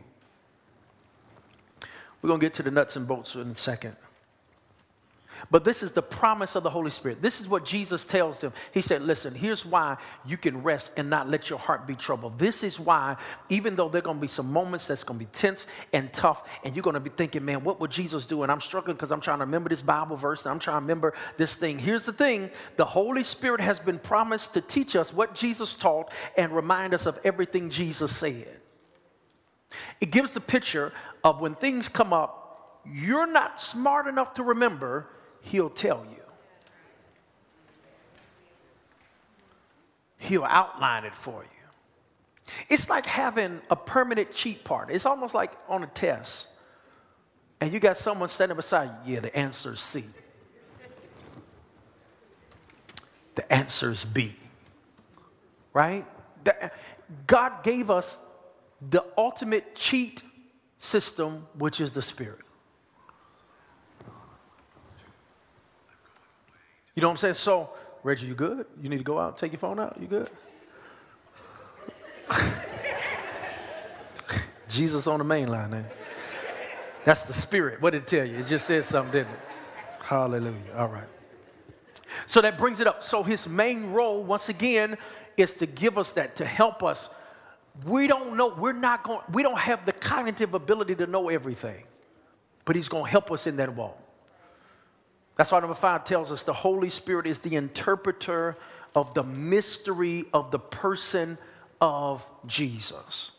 [2.26, 3.96] We're going to get to the nuts and bolts in a second.
[5.52, 7.22] But this is the promise of the Holy Spirit.
[7.22, 8.52] This is what Jesus tells them.
[8.72, 12.40] He said, Listen, here's why you can rest and not let your heart be troubled.
[12.40, 13.18] This is why,
[13.50, 16.12] even though there are going to be some moments that's going to be tense and
[16.12, 18.42] tough, and you're going to be thinking, Man, what would Jesus do?
[18.42, 20.82] And I'm struggling because I'm trying to remember this Bible verse and I'm trying to
[20.82, 21.78] remember this thing.
[21.78, 26.12] Here's the thing the Holy Spirit has been promised to teach us what Jesus taught
[26.36, 28.62] and remind us of everything Jesus said.
[30.02, 30.94] It gives the picture
[31.26, 35.08] of when things come up, you're not smart enough to remember,
[35.42, 36.22] he'll tell you.
[40.20, 42.54] He'll outline it for you.
[42.70, 44.92] It's like having a permanent cheat part.
[44.92, 46.48] It's almost like on a test,
[47.60, 49.16] and you got someone standing beside you.
[49.16, 50.04] Yeah, the answer is C.
[53.34, 54.36] The answer is B.
[55.74, 56.06] Right?
[57.26, 58.18] God gave us
[58.80, 60.22] the ultimate cheat
[60.78, 62.40] system, which is the Spirit.
[66.96, 67.34] You know what I'm saying?
[67.36, 67.70] So,
[68.04, 68.66] Reggie, you good?
[68.82, 69.98] You need to go out, take your phone out?
[70.00, 70.30] You good?
[74.70, 75.86] Jesus on the main line, man.
[77.04, 77.82] That's the spirit.
[77.82, 78.40] What did it tell you?
[78.40, 79.40] It just said something, didn't it?
[80.02, 80.56] Hallelujah.
[80.76, 81.08] All right.
[82.26, 83.04] So that brings it up.
[83.04, 84.98] So his main role, once again,
[85.38, 87.10] is to give us that, to help us
[87.84, 91.84] we don't know, we're not going, we don't have the cognitive ability to know everything,
[92.64, 93.98] but He's going to help us in that walk.
[95.36, 98.56] That's why number five tells us the Holy Spirit is the interpreter
[98.96, 101.38] of the mystery of the person
[101.82, 103.32] of Jesus.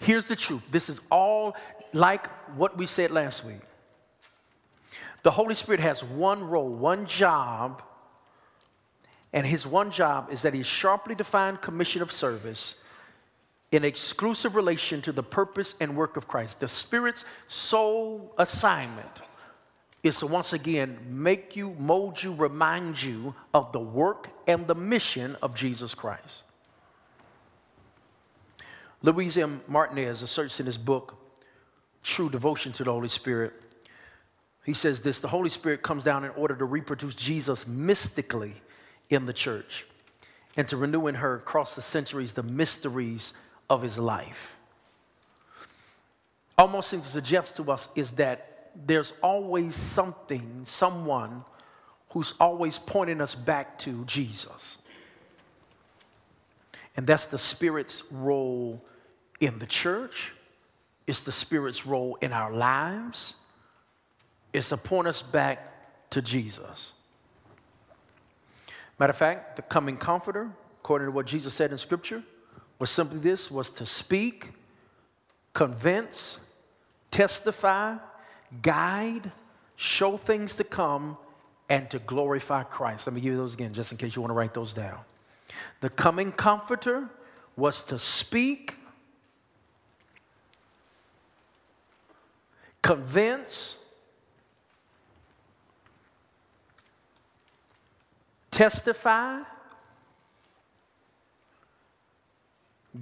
[0.00, 1.54] Here's the truth this is all
[1.92, 3.60] like what we said last week.
[5.22, 7.82] The Holy Spirit has one role, one job
[9.38, 12.74] and his one job is that he sharply defined commission of service
[13.70, 16.58] in exclusive relation to the purpose and work of Christ.
[16.58, 19.20] The Spirit's sole assignment
[20.02, 24.74] is to once again make you, mold you, remind you of the work and the
[24.74, 26.42] mission of Jesus Christ.
[29.02, 29.60] Luis M.
[29.68, 31.14] Martinez asserts in his book,
[32.02, 33.52] True Devotion to the Holy Spirit,
[34.64, 38.62] he says this the Holy Spirit comes down in order to reproduce Jesus mystically
[39.10, 39.86] in the church
[40.56, 43.32] and to renew in her across the centuries the mysteries
[43.70, 44.56] of his life.
[46.56, 51.44] Almost seems to suggest to us is that there's always something, someone
[52.10, 54.78] who's always pointing us back to Jesus.
[56.96, 58.84] And that's the Spirit's role
[59.40, 60.32] in the church,
[61.06, 63.34] it's the Spirit's role in our lives,
[64.52, 66.94] it's to point us back to Jesus.
[68.98, 72.22] Matter of fact, the coming comforter, according to what Jesus said in Scripture,
[72.78, 74.50] was simply this was to speak,
[75.52, 76.38] convince,
[77.10, 77.96] testify,
[78.62, 79.32] guide,
[79.76, 81.16] show things to come,
[81.68, 83.06] and to glorify Christ.
[83.06, 84.98] Let me give you those again, just in case you want to write those down.
[85.80, 87.08] The coming comforter
[87.56, 88.76] was to speak,
[92.82, 93.76] convince,
[98.50, 99.40] testify,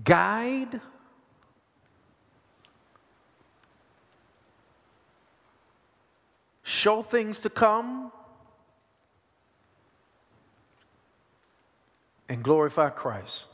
[0.04, 0.80] guide,
[6.62, 8.12] show things to come,
[12.28, 13.46] and glorify Christ.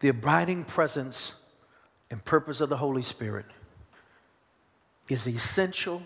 [0.00, 1.34] The abiding presence
[2.10, 3.46] and purpose of the Holy Spirit
[5.08, 6.02] is essential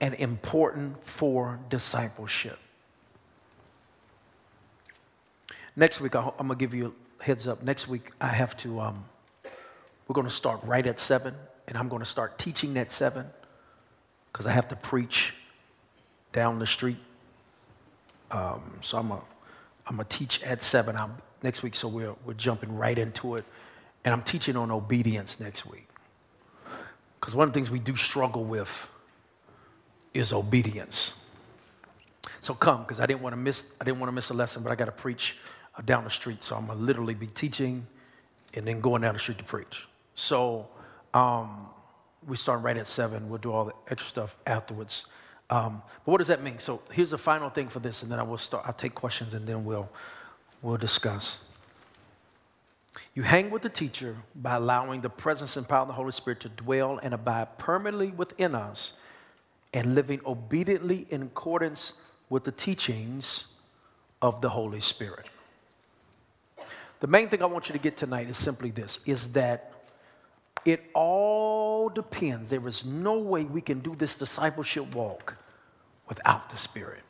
[0.00, 2.58] and important for discipleship.
[5.76, 7.62] Next week, I'm going to give you a heads up.
[7.62, 9.04] Next week, I have to, um,
[10.08, 11.34] we're going to start right at 7
[11.68, 13.26] and I'm going to start teaching at 7
[14.32, 15.34] because I have to preach
[16.32, 16.98] down the street.
[18.30, 19.22] Um, so I'm going
[19.98, 23.44] to teach at 7 I'm, next week, so we're, we're jumping right into it.
[24.04, 25.88] And I'm teaching on obedience next week.
[27.20, 28.88] Because one of the things we do struggle with
[30.14, 31.14] is obedience.
[32.40, 34.62] So come, because I didn't want to miss I didn't want to miss a lesson,
[34.62, 35.36] but I got to preach
[35.76, 36.42] uh, down the street.
[36.42, 37.86] So I'm gonna literally be teaching
[38.54, 39.86] and then going down the street to preach.
[40.14, 40.68] So
[41.14, 41.66] um,
[42.26, 43.28] we start right at seven.
[43.28, 45.06] We'll do all the extra stuff afterwards.
[45.50, 46.58] Um, but what does that mean?
[46.58, 48.64] So here's the final thing for this, and then I will start.
[48.66, 49.90] I'll take questions, and then we'll
[50.62, 51.40] we'll discuss.
[53.14, 56.40] You hang with the teacher by allowing the presence and power of the Holy Spirit
[56.40, 58.94] to dwell and abide permanently within us,
[59.72, 61.92] and living obediently in accordance
[62.28, 63.46] with the teachings
[64.20, 65.26] of the Holy Spirit.
[66.98, 69.72] The main thing I want you to get tonight is simply this: is that
[70.64, 72.48] it all depends.
[72.48, 75.36] There is no way we can do this discipleship walk
[76.08, 77.02] without the Spirit.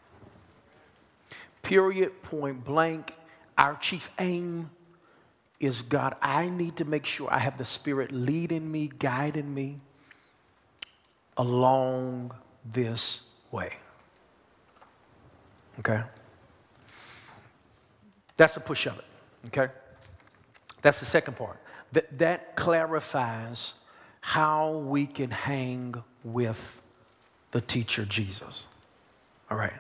[1.63, 3.17] Period, point blank.
[3.59, 4.71] Our chief aim
[5.61, 9.79] is God, I need to make sure I have the Spirit leading me, guiding me
[11.37, 13.21] along this
[13.51, 13.77] way.
[15.79, 16.03] Okay?
[18.37, 19.05] That's the push of it.
[19.47, 19.73] Okay?
[20.83, 21.59] That's the second part
[21.93, 23.75] that, that clarifies
[24.21, 26.81] how we can hang with
[27.51, 28.67] the teacher Jesus.
[29.51, 29.73] All right.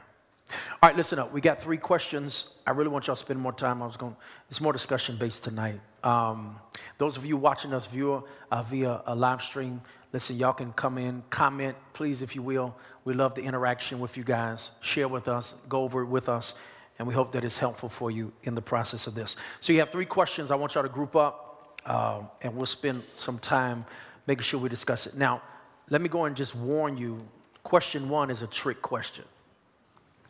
[0.82, 1.32] All right, listen up.
[1.32, 2.48] We got three questions.
[2.66, 3.82] I really want y'all to spend more time.
[3.82, 4.16] I was going.
[4.48, 5.80] It's more discussion based tonight.
[6.02, 6.58] Um,
[6.98, 9.82] those of you watching us via uh, via a live stream,
[10.12, 10.38] listen.
[10.38, 12.74] Y'all can come in, comment, please, if you will.
[13.04, 14.70] We love the interaction with you guys.
[14.80, 15.54] Share with us.
[15.68, 16.54] Go over it with us,
[16.98, 19.36] and we hope that it's helpful for you in the process of this.
[19.60, 20.50] So you have three questions.
[20.50, 21.50] I want y'all to group up
[21.86, 23.84] um, and we'll spend some time
[24.26, 25.16] making sure we discuss it.
[25.16, 25.42] Now,
[25.88, 27.26] let me go and just warn you
[27.62, 29.24] question one is a trick question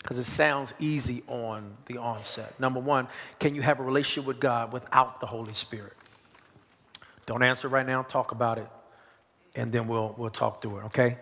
[0.02, 2.58] because it sounds easy on the onset.
[2.58, 3.08] Number one,
[3.38, 5.92] can you have a relationship with God without the Holy Spirit?
[7.26, 8.68] Don't answer right now, talk about it,
[9.54, 11.18] and then we'll, we'll talk through it, okay?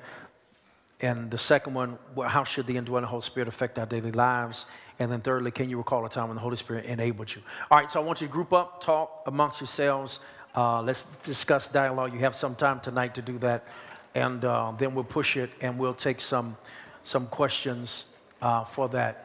[1.00, 4.66] And the second one, how should the indwelling Holy Spirit affect our daily lives?
[4.98, 7.42] And then thirdly, can you recall a time when the Holy Spirit enabled you?
[7.70, 10.20] All right, so I want you to group up, talk amongst yourselves.
[10.56, 12.12] Uh, let's discuss dialogue.
[12.12, 13.64] You have some time tonight to do that.
[14.14, 16.56] And uh, then we'll push it and we'll take some,
[17.04, 18.06] some questions
[18.40, 19.24] uh, for that.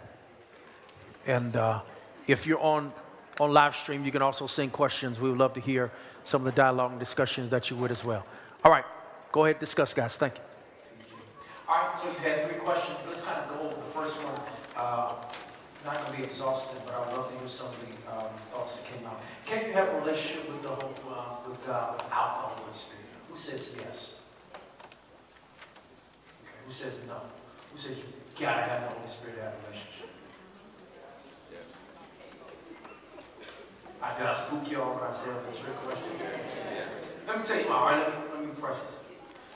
[1.26, 1.82] And uh,
[2.28, 2.91] if you're on,
[3.39, 5.19] on live stream, you can also send questions.
[5.19, 5.91] We would love to hear
[6.23, 8.26] some of the dialogue and discussions that you would as well.
[8.63, 8.86] All right,
[9.32, 10.15] go ahead, discuss, guys.
[10.15, 10.41] Thank you.
[11.67, 12.97] All right, so you had three questions.
[13.05, 14.36] Let's kind of go over the first one.
[14.76, 15.16] Uh,
[15.86, 18.32] not going to be exhaustive, but I would love to hear some of the um,
[18.51, 19.22] thoughts that came out.
[19.45, 23.03] Can you have a relationship with the whole, uh, with God without the Holy Spirit?
[23.30, 24.16] Who says yes?
[26.43, 27.20] Okay, who says no?
[27.74, 28.03] Who says you
[28.39, 30.09] gotta have the Holy Spirit to have a relationship?
[34.01, 36.11] I I spook y'all when I said it's a trick question?
[37.27, 37.99] Let me tell you my heart.
[37.99, 38.99] Let me, let me preface.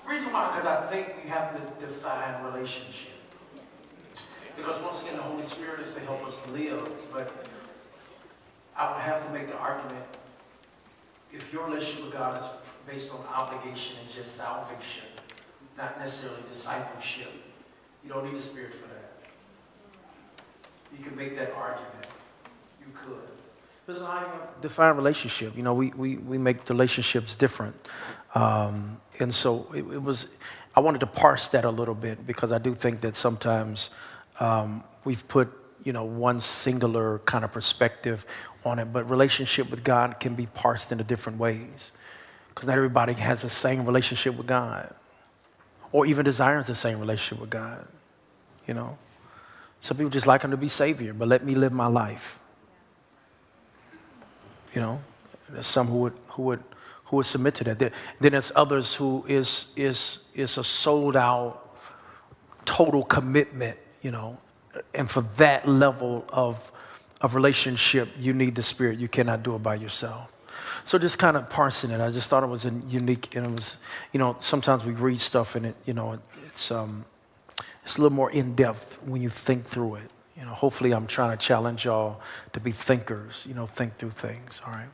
[0.08, 3.12] Reason why, because I think we have to define relationship.
[4.56, 7.32] Because once again, the Holy Spirit is to help us live, but
[8.76, 10.06] I would have to make the argument
[11.32, 12.50] if your relationship with God is
[12.88, 15.04] based on obligation and just salvation,
[15.78, 17.32] not necessarily discipleship,
[18.08, 19.12] you don't need the Spirit for that.
[20.98, 22.08] You can make that argument.
[22.80, 23.18] You could.
[23.86, 24.24] Because I
[24.62, 25.58] define relationship.
[25.58, 27.76] You know, we, we, we make relationships different.
[28.34, 30.28] Um, and so it, it, was,
[30.74, 33.90] I wanted to parse that a little bit because I do think that sometimes
[34.40, 35.50] um, we've put,
[35.84, 38.26] you know, one singular kind of perspective
[38.64, 41.92] on it, but relationship with God can be parsed into different ways
[42.50, 44.94] because not everybody has the same relationship with God
[45.92, 47.88] or even desires the same relationship with God,
[48.68, 48.98] you know.
[49.80, 52.40] Some people just like him to be Savior, but let me live my life.
[54.74, 55.02] You know,
[55.50, 56.64] there's some who would, who would,
[57.06, 57.80] who would submit to that.
[57.80, 61.76] Then there's others who is, is, is a sold out,
[62.66, 64.38] total commitment, you know.
[64.94, 66.72] And for that level of,
[67.22, 69.00] of relationship, you need the Spirit.
[69.00, 70.32] You cannot do it by yourself.
[70.84, 73.52] So just kind of parsing it, I just thought it was a unique, and it
[73.52, 73.78] was,
[74.14, 77.04] you know, sometimes we read stuff and it, you know, it's, um,
[77.88, 80.12] it's a little more in depth when you think through it.
[80.36, 82.20] You know, hopefully I'm trying to challenge y'all
[82.52, 84.90] to be thinkers, you know, think through things, all right?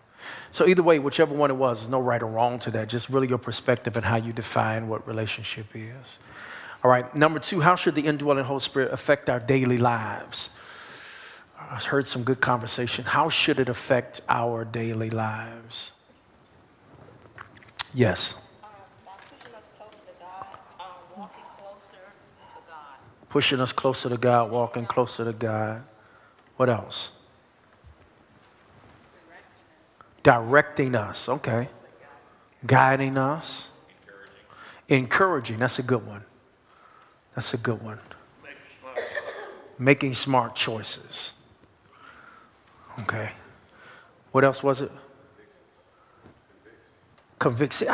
[0.52, 2.90] So either way, whichever one it was, there's no right or wrong to that.
[2.90, 6.20] Just really your perspective and how you define what relationship is.
[6.84, 10.52] All right, number two, how should the indwelling Holy Spirit affect our daily lives?
[11.60, 13.06] I heard some good conversation.
[13.06, 15.94] How should it affect our daily lives?
[17.92, 18.36] Yes.
[23.34, 25.82] Pushing us closer to God, walking closer to God.
[26.56, 27.10] What else?
[30.22, 31.68] Directing us, okay.
[32.64, 33.70] Guiding us.
[34.88, 36.24] Encouraging, that's a good one.
[37.34, 37.98] That's a good one.
[39.80, 41.34] Making smart choices.
[43.00, 43.32] Okay.
[44.32, 44.92] What else was it?
[47.40, 47.88] Conviction.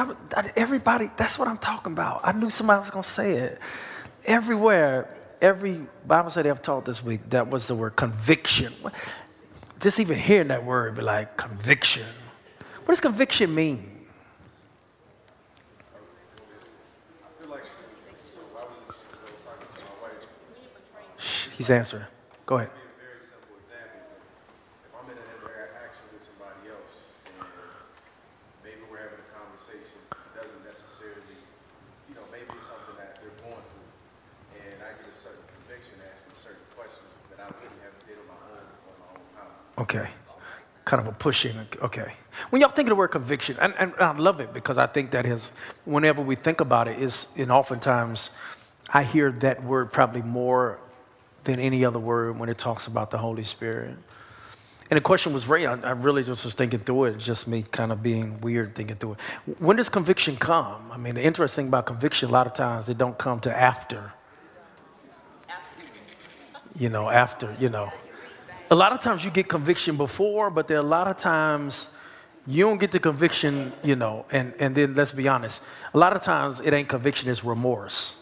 [0.57, 2.19] everybody, that's what I'm talking about.
[2.25, 3.59] I knew somebody was going to say it.
[4.25, 8.73] Everywhere, every Bible study I've taught this week, that was the word conviction.
[9.79, 12.05] Just even hearing that word be like, conviction.
[12.85, 13.95] What does conviction mean?
[21.57, 22.05] He's answering.
[22.45, 22.71] Go ahead.
[39.79, 40.09] Okay.
[40.85, 41.57] Kind of a pushing.
[41.81, 42.13] Okay.
[42.49, 45.11] When y'all think of the word conviction, and, and I love it because I think
[45.11, 45.51] that is,
[45.85, 48.31] whenever we think about it, is, and oftentimes
[48.93, 50.79] I hear that word probably more
[51.45, 53.95] than any other word when it talks about the Holy Spirit.
[54.89, 55.65] And the question was right.
[55.65, 58.97] I, I really just was thinking through it, just me kind of being weird thinking
[58.97, 59.59] through it.
[59.59, 60.91] When does conviction come?
[60.91, 63.55] I mean, the interesting thing about conviction, a lot of times it don't come to
[63.55, 64.13] after.
[66.77, 67.91] You know, after, you know
[68.71, 71.87] a lot of times you get conviction before, but there are a lot of times
[72.45, 75.61] you don't get the conviction, you know, and, and then let's be honest,
[75.93, 78.15] a lot of times it ain't conviction, it's remorse.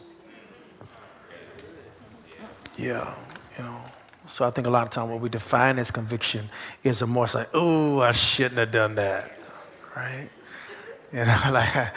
[2.78, 3.14] Yeah,
[3.58, 3.82] you know.
[4.28, 6.50] So I think a lot of time what we define as conviction
[6.84, 9.32] is remorse, like, oh, I shouldn't have done that,
[9.96, 10.30] right?
[11.12, 11.76] You know, like,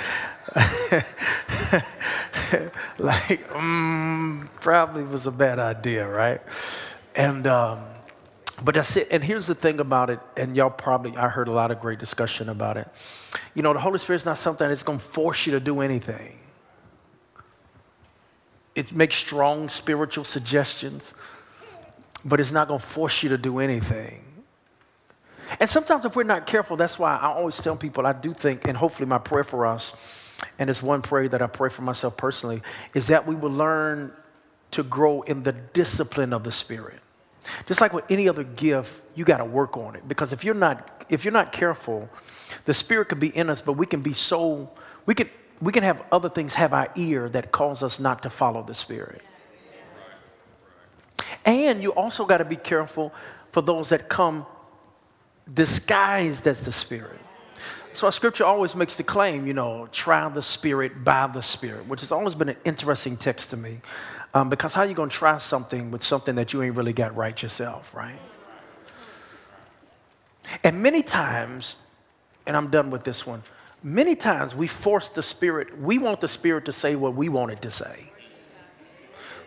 [2.99, 6.41] like, mm, probably was a bad idea, right?
[7.17, 7.81] And um,
[8.63, 9.09] but that's it.
[9.11, 11.99] And here's the thing about it, and y'all probably, I heard a lot of great
[11.99, 12.89] discussion about it.
[13.55, 16.39] You know, the Holy Spirit's not something that's going to force you to do anything.
[18.75, 21.15] It makes strong spiritual suggestions,
[22.25, 24.25] but it's not going to force you to do anything.
[25.59, 28.69] And sometimes, if we're not careful, that's why I always tell people I do think,
[28.69, 29.97] and hopefully, my prayer for us,
[30.59, 32.63] and it's one prayer that I pray for myself personally,
[32.95, 34.13] is that we will learn
[34.71, 37.01] to grow in the discipline of the Spirit.
[37.67, 40.55] Just like with any other gift, you got to work on it because if you're
[40.55, 42.09] not if you're not careful,
[42.65, 44.71] the spirit can be in us, but we can be so
[45.07, 45.29] we can
[45.61, 48.75] we can have other things have our ear that cause us not to follow the
[48.75, 49.23] spirit.
[51.45, 53.13] And you also got to be careful
[53.53, 54.47] for those that come
[55.53, 57.21] disguised as the spirit.
[57.93, 61.87] So our scripture always makes the claim, you know, try the spirit by the spirit,
[61.87, 63.81] which has always been an interesting text to me.
[64.33, 66.93] Um, because how are you going to try something with something that you ain't really
[66.93, 68.19] got right yourself, right?
[70.63, 71.77] And many times,
[72.47, 73.43] and I'm done with this one,
[73.83, 77.51] many times we force the spirit, we want the spirit to say what we want
[77.51, 78.13] it to say.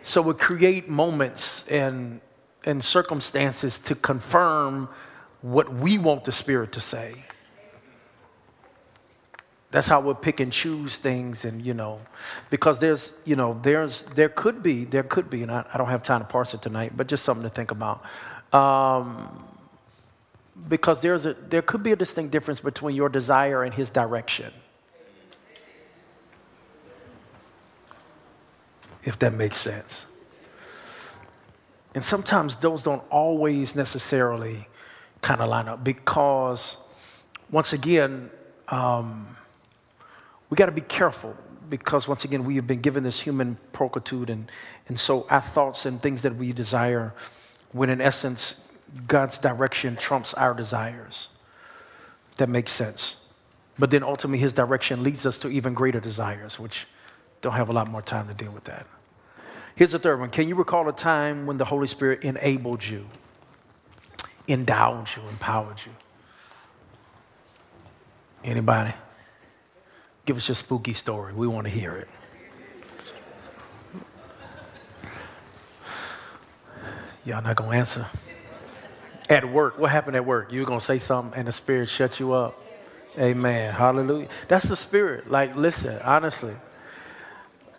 [0.02, 2.20] So we create moments and,
[2.66, 4.90] and circumstances to confirm
[5.40, 7.24] what we want the spirit to say.
[9.74, 12.00] That's how we'll pick and choose things, and you know,
[12.48, 15.88] because there's, you know, there's, there could be, there could be, and I, I don't
[15.88, 18.04] have time to parse it tonight, but just something to think about.
[18.52, 19.44] Um,
[20.68, 24.52] because there's a, there could be a distinct difference between your desire and his direction.
[29.02, 30.06] If that makes sense.
[31.96, 34.68] And sometimes those don't always necessarily
[35.20, 36.76] kind of line up because,
[37.50, 38.30] once again,
[38.68, 39.36] um,
[40.50, 41.36] we got to be careful
[41.68, 44.50] because once again we have been given this human proclitude and,
[44.88, 47.14] and so our thoughts and things that we desire
[47.72, 48.56] when in essence
[49.08, 51.28] god's direction trumps our desires.
[52.36, 53.16] That makes sense.
[53.78, 56.86] But then ultimately his direction leads us to even greater desires which
[57.40, 58.86] don't have a lot more time to deal with that.
[59.76, 60.30] Here's the third one.
[60.30, 63.06] Can you recall a time when the holy spirit enabled you
[64.46, 65.92] endowed you empowered you?
[68.44, 68.94] Anybody
[70.24, 71.34] Give us your spooky story.
[71.34, 72.08] We want to hear it.
[77.26, 78.06] Y'all not going to answer?
[79.28, 80.52] At work, what happened at work?
[80.52, 82.60] You were going to say something and the Spirit shut you up.
[83.18, 83.72] Amen.
[83.72, 84.28] Hallelujah.
[84.48, 85.30] That's the Spirit.
[85.30, 86.54] Like, listen, honestly,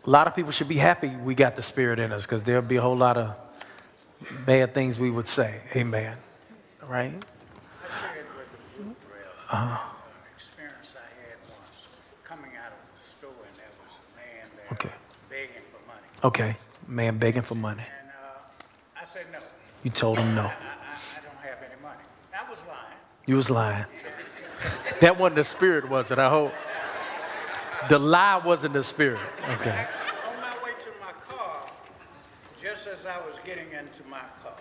[0.06, 2.62] a lot of people should be happy we got the Spirit in us because there'll
[2.62, 3.36] be a whole lot of
[4.46, 5.62] bad things we would say.
[5.76, 6.18] Amen.
[6.88, 7.14] Right?
[9.52, 9.92] Uh-huh.
[14.72, 14.90] Okay.
[15.30, 16.08] begging for money.
[16.26, 16.58] Okay.
[16.88, 17.84] Man begging for money.
[17.84, 19.38] And uh, I said no.
[19.84, 20.42] You told him no.
[20.42, 22.02] I, I, I don't have any money.
[22.34, 22.98] I was lying.
[23.28, 23.86] You was lying.
[25.02, 26.18] that wasn't the spirit, was it?
[26.18, 26.52] I hope.
[27.90, 29.20] The lie wasn't the spirit.
[29.52, 29.86] Okay.
[30.34, 31.68] On my way to my car,
[32.60, 34.58] just as I was getting into my car,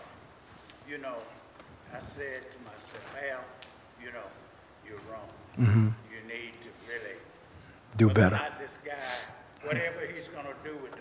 [0.86, 1.16] you know,
[1.94, 3.40] I said to myself, Al,
[4.04, 4.28] you know,
[4.86, 5.30] you're wrong.
[5.58, 5.88] Mm-hmm.
[6.12, 7.16] You need to really
[7.96, 8.38] do better.
[8.60, 9.00] This guy
[9.66, 10.93] whatever he's going to do with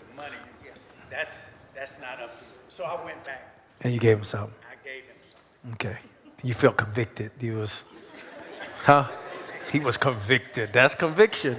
[1.14, 2.50] that's, that's not up to you.
[2.68, 3.56] So I went back.
[3.80, 4.54] And you gave him something?
[4.68, 5.72] I gave him something.
[5.74, 5.98] Okay.
[6.42, 7.30] You felt convicted.
[7.40, 7.84] He was,
[8.84, 9.08] huh?
[9.70, 10.72] He was convicted.
[10.72, 11.56] That's conviction.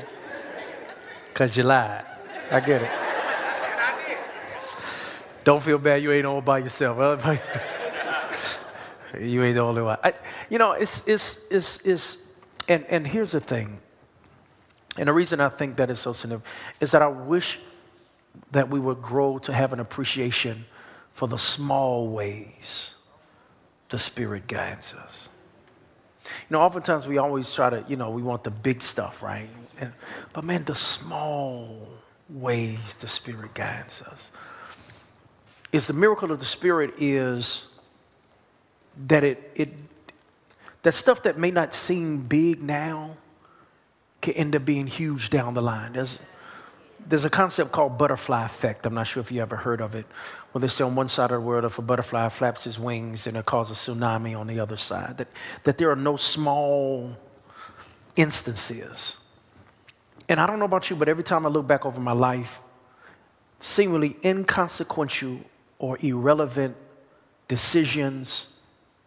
[1.28, 2.06] Because you lied.
[2.51, 2.89] I get it.
[2.89, 4.18] And I did.
[5.43, 6.03] Don't feel bad.
[6.03, 6.97] You ain't all by yourself.
[9.20, 9.97] you ain't the only one.
[10.03, 10.14] I,
[10.49, 12.18] you know, it's, it's, it's, it's
[12.68, 13.80] and, and here's the thing
[14.97, 17.60] and the reason I think that is so significant is that I wish
[18.51, 20.65] that we would grow to have an appreciation
[21.13, 22.95] for the small ways
[23.89, 25.29] the Spirit guides us.
[26.25, 29.49] You know, oftentimes we always try to, you know, we want the big stuff, right?
[29.79, 29.93] And,
[30.33, 31.88] but man, the small
[32.29, 34.31] ways the Spirit guides us
[35.71, 37.67] is the miracle of the Spirit is
[39.07, 39.73] that it, it
[40.83, 43.17] that stuff that may not seem big now
[44.21, 45.93] can end up being huge down the line.
[45.93, 46.19] There's,
[47.08, 48.86] there's a concept called butterfly effect.
[48.86, 50.06] I'm not sure if you ever heard of it.
[50.51, 53.28] Where they say on one side of the world, if a butterfly flaps his wings,
[53.28, 55.18] and it causes a tsunami on the other side.
[55.18, 55.28] That,
[55.64, 57.16] that there are no small
[58.16, 59.18] instances.
[60.28, 62.62] And I don't know about you, but every time I look back over my life,
[63.60, 65.39] seemingly inconsequential
[65.78, 66.76] or irrelevant
[67.47, 68.47] decisions,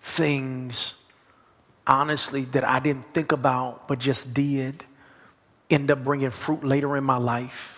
[0.00, 0.94] things,
[1.86, 4.84] honestly, that I didn't think about but just did,
[5.70, 7.77] end up bringing fruit later in my life.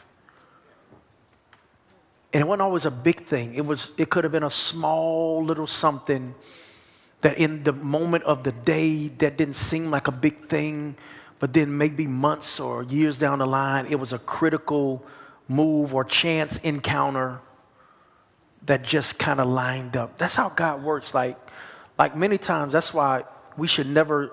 [2.32, 3.54] And it wasn't always a big thing.
[3.54, 6.34] It was it could have been a small little something
[7.22, 10.96] that in the moment of the day that didn't seem like a big thing,
[11.38, 15.04] but then maybe months or years down the line, it was a critical
[15.48, 17.40] move or chance encounter
[18.66, 20.16] that just kind of lined up.
[20.16, 21.12] That's how God works.
[21.14, 21.36] Like,
[21.98, 23.24] like many times, that's why
[23.56, 24.32] we should never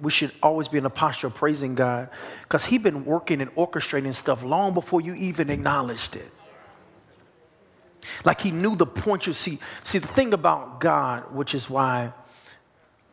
[0.00, 2.08] we should always be in a posture of praising God
[2.42, 6.30] because He's been working and orchestrating stuff long before you even acknowledged it.
[8.24, 9.58] Like He knew the point you see.
[9.82, 12.12] See, the thing about God, which is why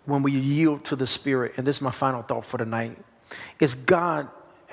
[0.05, 2.97] when we yield to the Spirit, and this is my final thought for tonight,
[3.59, 4.29] is God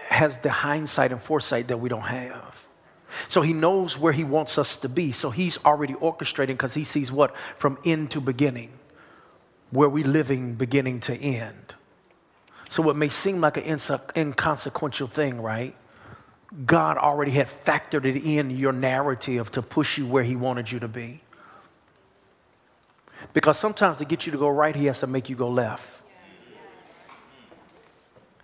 [0.09, 2.67] has the hindsight and foresight that we don't have.
[3.29, 5.13] So he knows where he wants us to be.
[5.13, 7.35] So he's already orchestrating because he sees what?
[7.57, 8.71] From end to beginning,
[9.71, 11.75] where we living beginning to end.
[12.69, 13.79] So, what may seem like an
[14.17, 15.75] inconsequential thing, right?
[16.67, 20.79] God already had factored it in your narrative to push you where He wanted you
[20.81, 21.23] to be.
[23.33, 26.03] Because sometimes to get you to go right, He has to make you go left.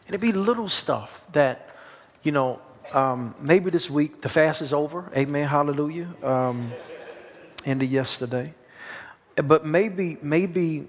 [0.07, 1.77] And it'd be little stuff that,
[2.23, 2.61] you know,
[2.95, 5.11] um, maybe this week the fast is over.
[5.15, 5.47] Amen.
[5.47, 6.09] Hallelujah.
[6.23, 6.73] Um,
[7.67, 8.55] ended yesterday.
[9.37, 10.89] But maybe, maybe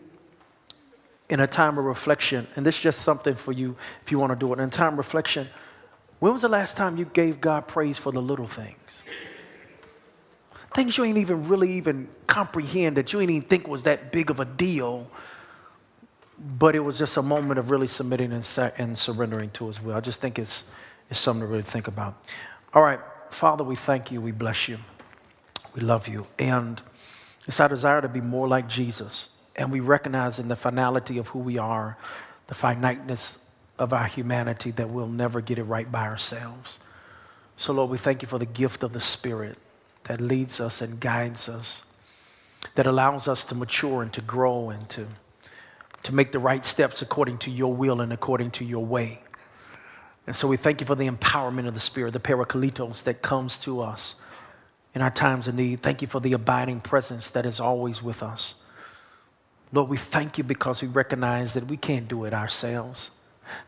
[1.29, 4.31] in a time of reflection, and this is just something for you if you want
[4.31, 4.59] to do it.
[4.59, 5.47] In time of reflection,
[6.19, 9.03] when was the last time you gave God praise for the little things?
[10.73, 14.29] Things you ain't even really even comprehend that you ain't even think was that big
[14.29, 15.09] of a deal,
[16.37, 18.47] but it was just a moment of really submitting and,
[18.77, 19.95] and surrendering to His will.
[19.95, 20.65] I just think it's,
[21.09, 22.23] it's something to really think about.
[22.73, 22.99] All right,
[23.29, 24.21] Father, we thank you.
[24.21, 24.77] We bless you.
[25.73, 26.27] We love you.
[26.37, 26.81] And
[27.47, 29.29] it's our desire to be more like Jesus.
[29.55, 31.97] And we recognize in the finality of who we are,
[32.47, 33.37] the finiteness
[33.79, 36.79] of our humanity, that we'll never get it right by ourselves.
[37.57, 39.57] So, Lord, we thank you for the gift of the Spirit
[40.03, 41.83] that leads us and guides us,
[42.75, 45.07] that allows us to mature and to grow and to,
[46.03, 49.21] to make the right steps according to your will and according to your way.
[50.27, 53.57] And so we thank you for the empowerment of the Spirit, the parakletos that comes
[53.59, 54.15] to us
[54.93, 55.81] in our times of need.
[55.81, 58.55] Thank you for the abiding presence that is always with us.
[59.71, 63.11] Lord, we thank you because we recognize that we can't do it ourselves.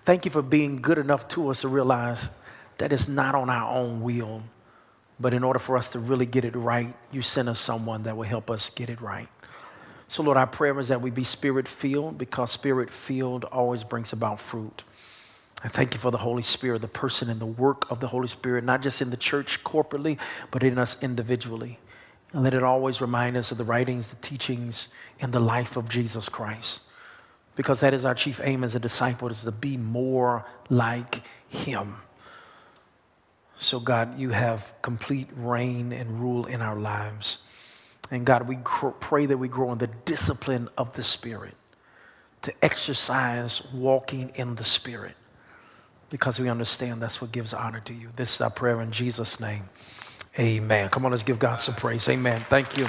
[0.06, 2.30] Thank you for being good enough to us to realize
[2.78, 4.44] that it's not on our own will,
[5.20, 8.18] but in order for us to really get it right, you sent us someone that
[8.18, 9.30] will help us get it right.
[10.08, 14.12] So, Lord, our prayer is that we be spirit filled because spirit filled always brings
[14.12, 14.84] about fruit.
[15.64, 18.28] I thank you for the Holy Spirit, the person and the work of the Holy
[18.28, 20.18] Spirit, not just in the church corporately,
[20.50, 21.78] but in us individually.
[22.34, 25.88] And let it always remind us of the writings, the teachings, and the life of
[25.88, 26.82] Jesus Christ.
[27.56, 31.98] Because that is our chief aim as a disciple, is to be more like him.
[33.58, 37.40] So, God, you have complete reign and rule in our lives.
[38.10, 38.58] And God, we
[39.00, 41.56] pray that we grow in the discipline of the Spirit,
[42.42, 45.16] to exercise walking in the Spirit
[46.12, 48.10] because we understand that's what gives honor to you.
[48.16, 49.70] This is our prayer in Jesus' name.
[50.38, 50.90] Amen.
[50.90, 52.08] Come on, let's give God some praise.
[52.08, 52.40] Amen.
[52.42, 52.88] Thank you.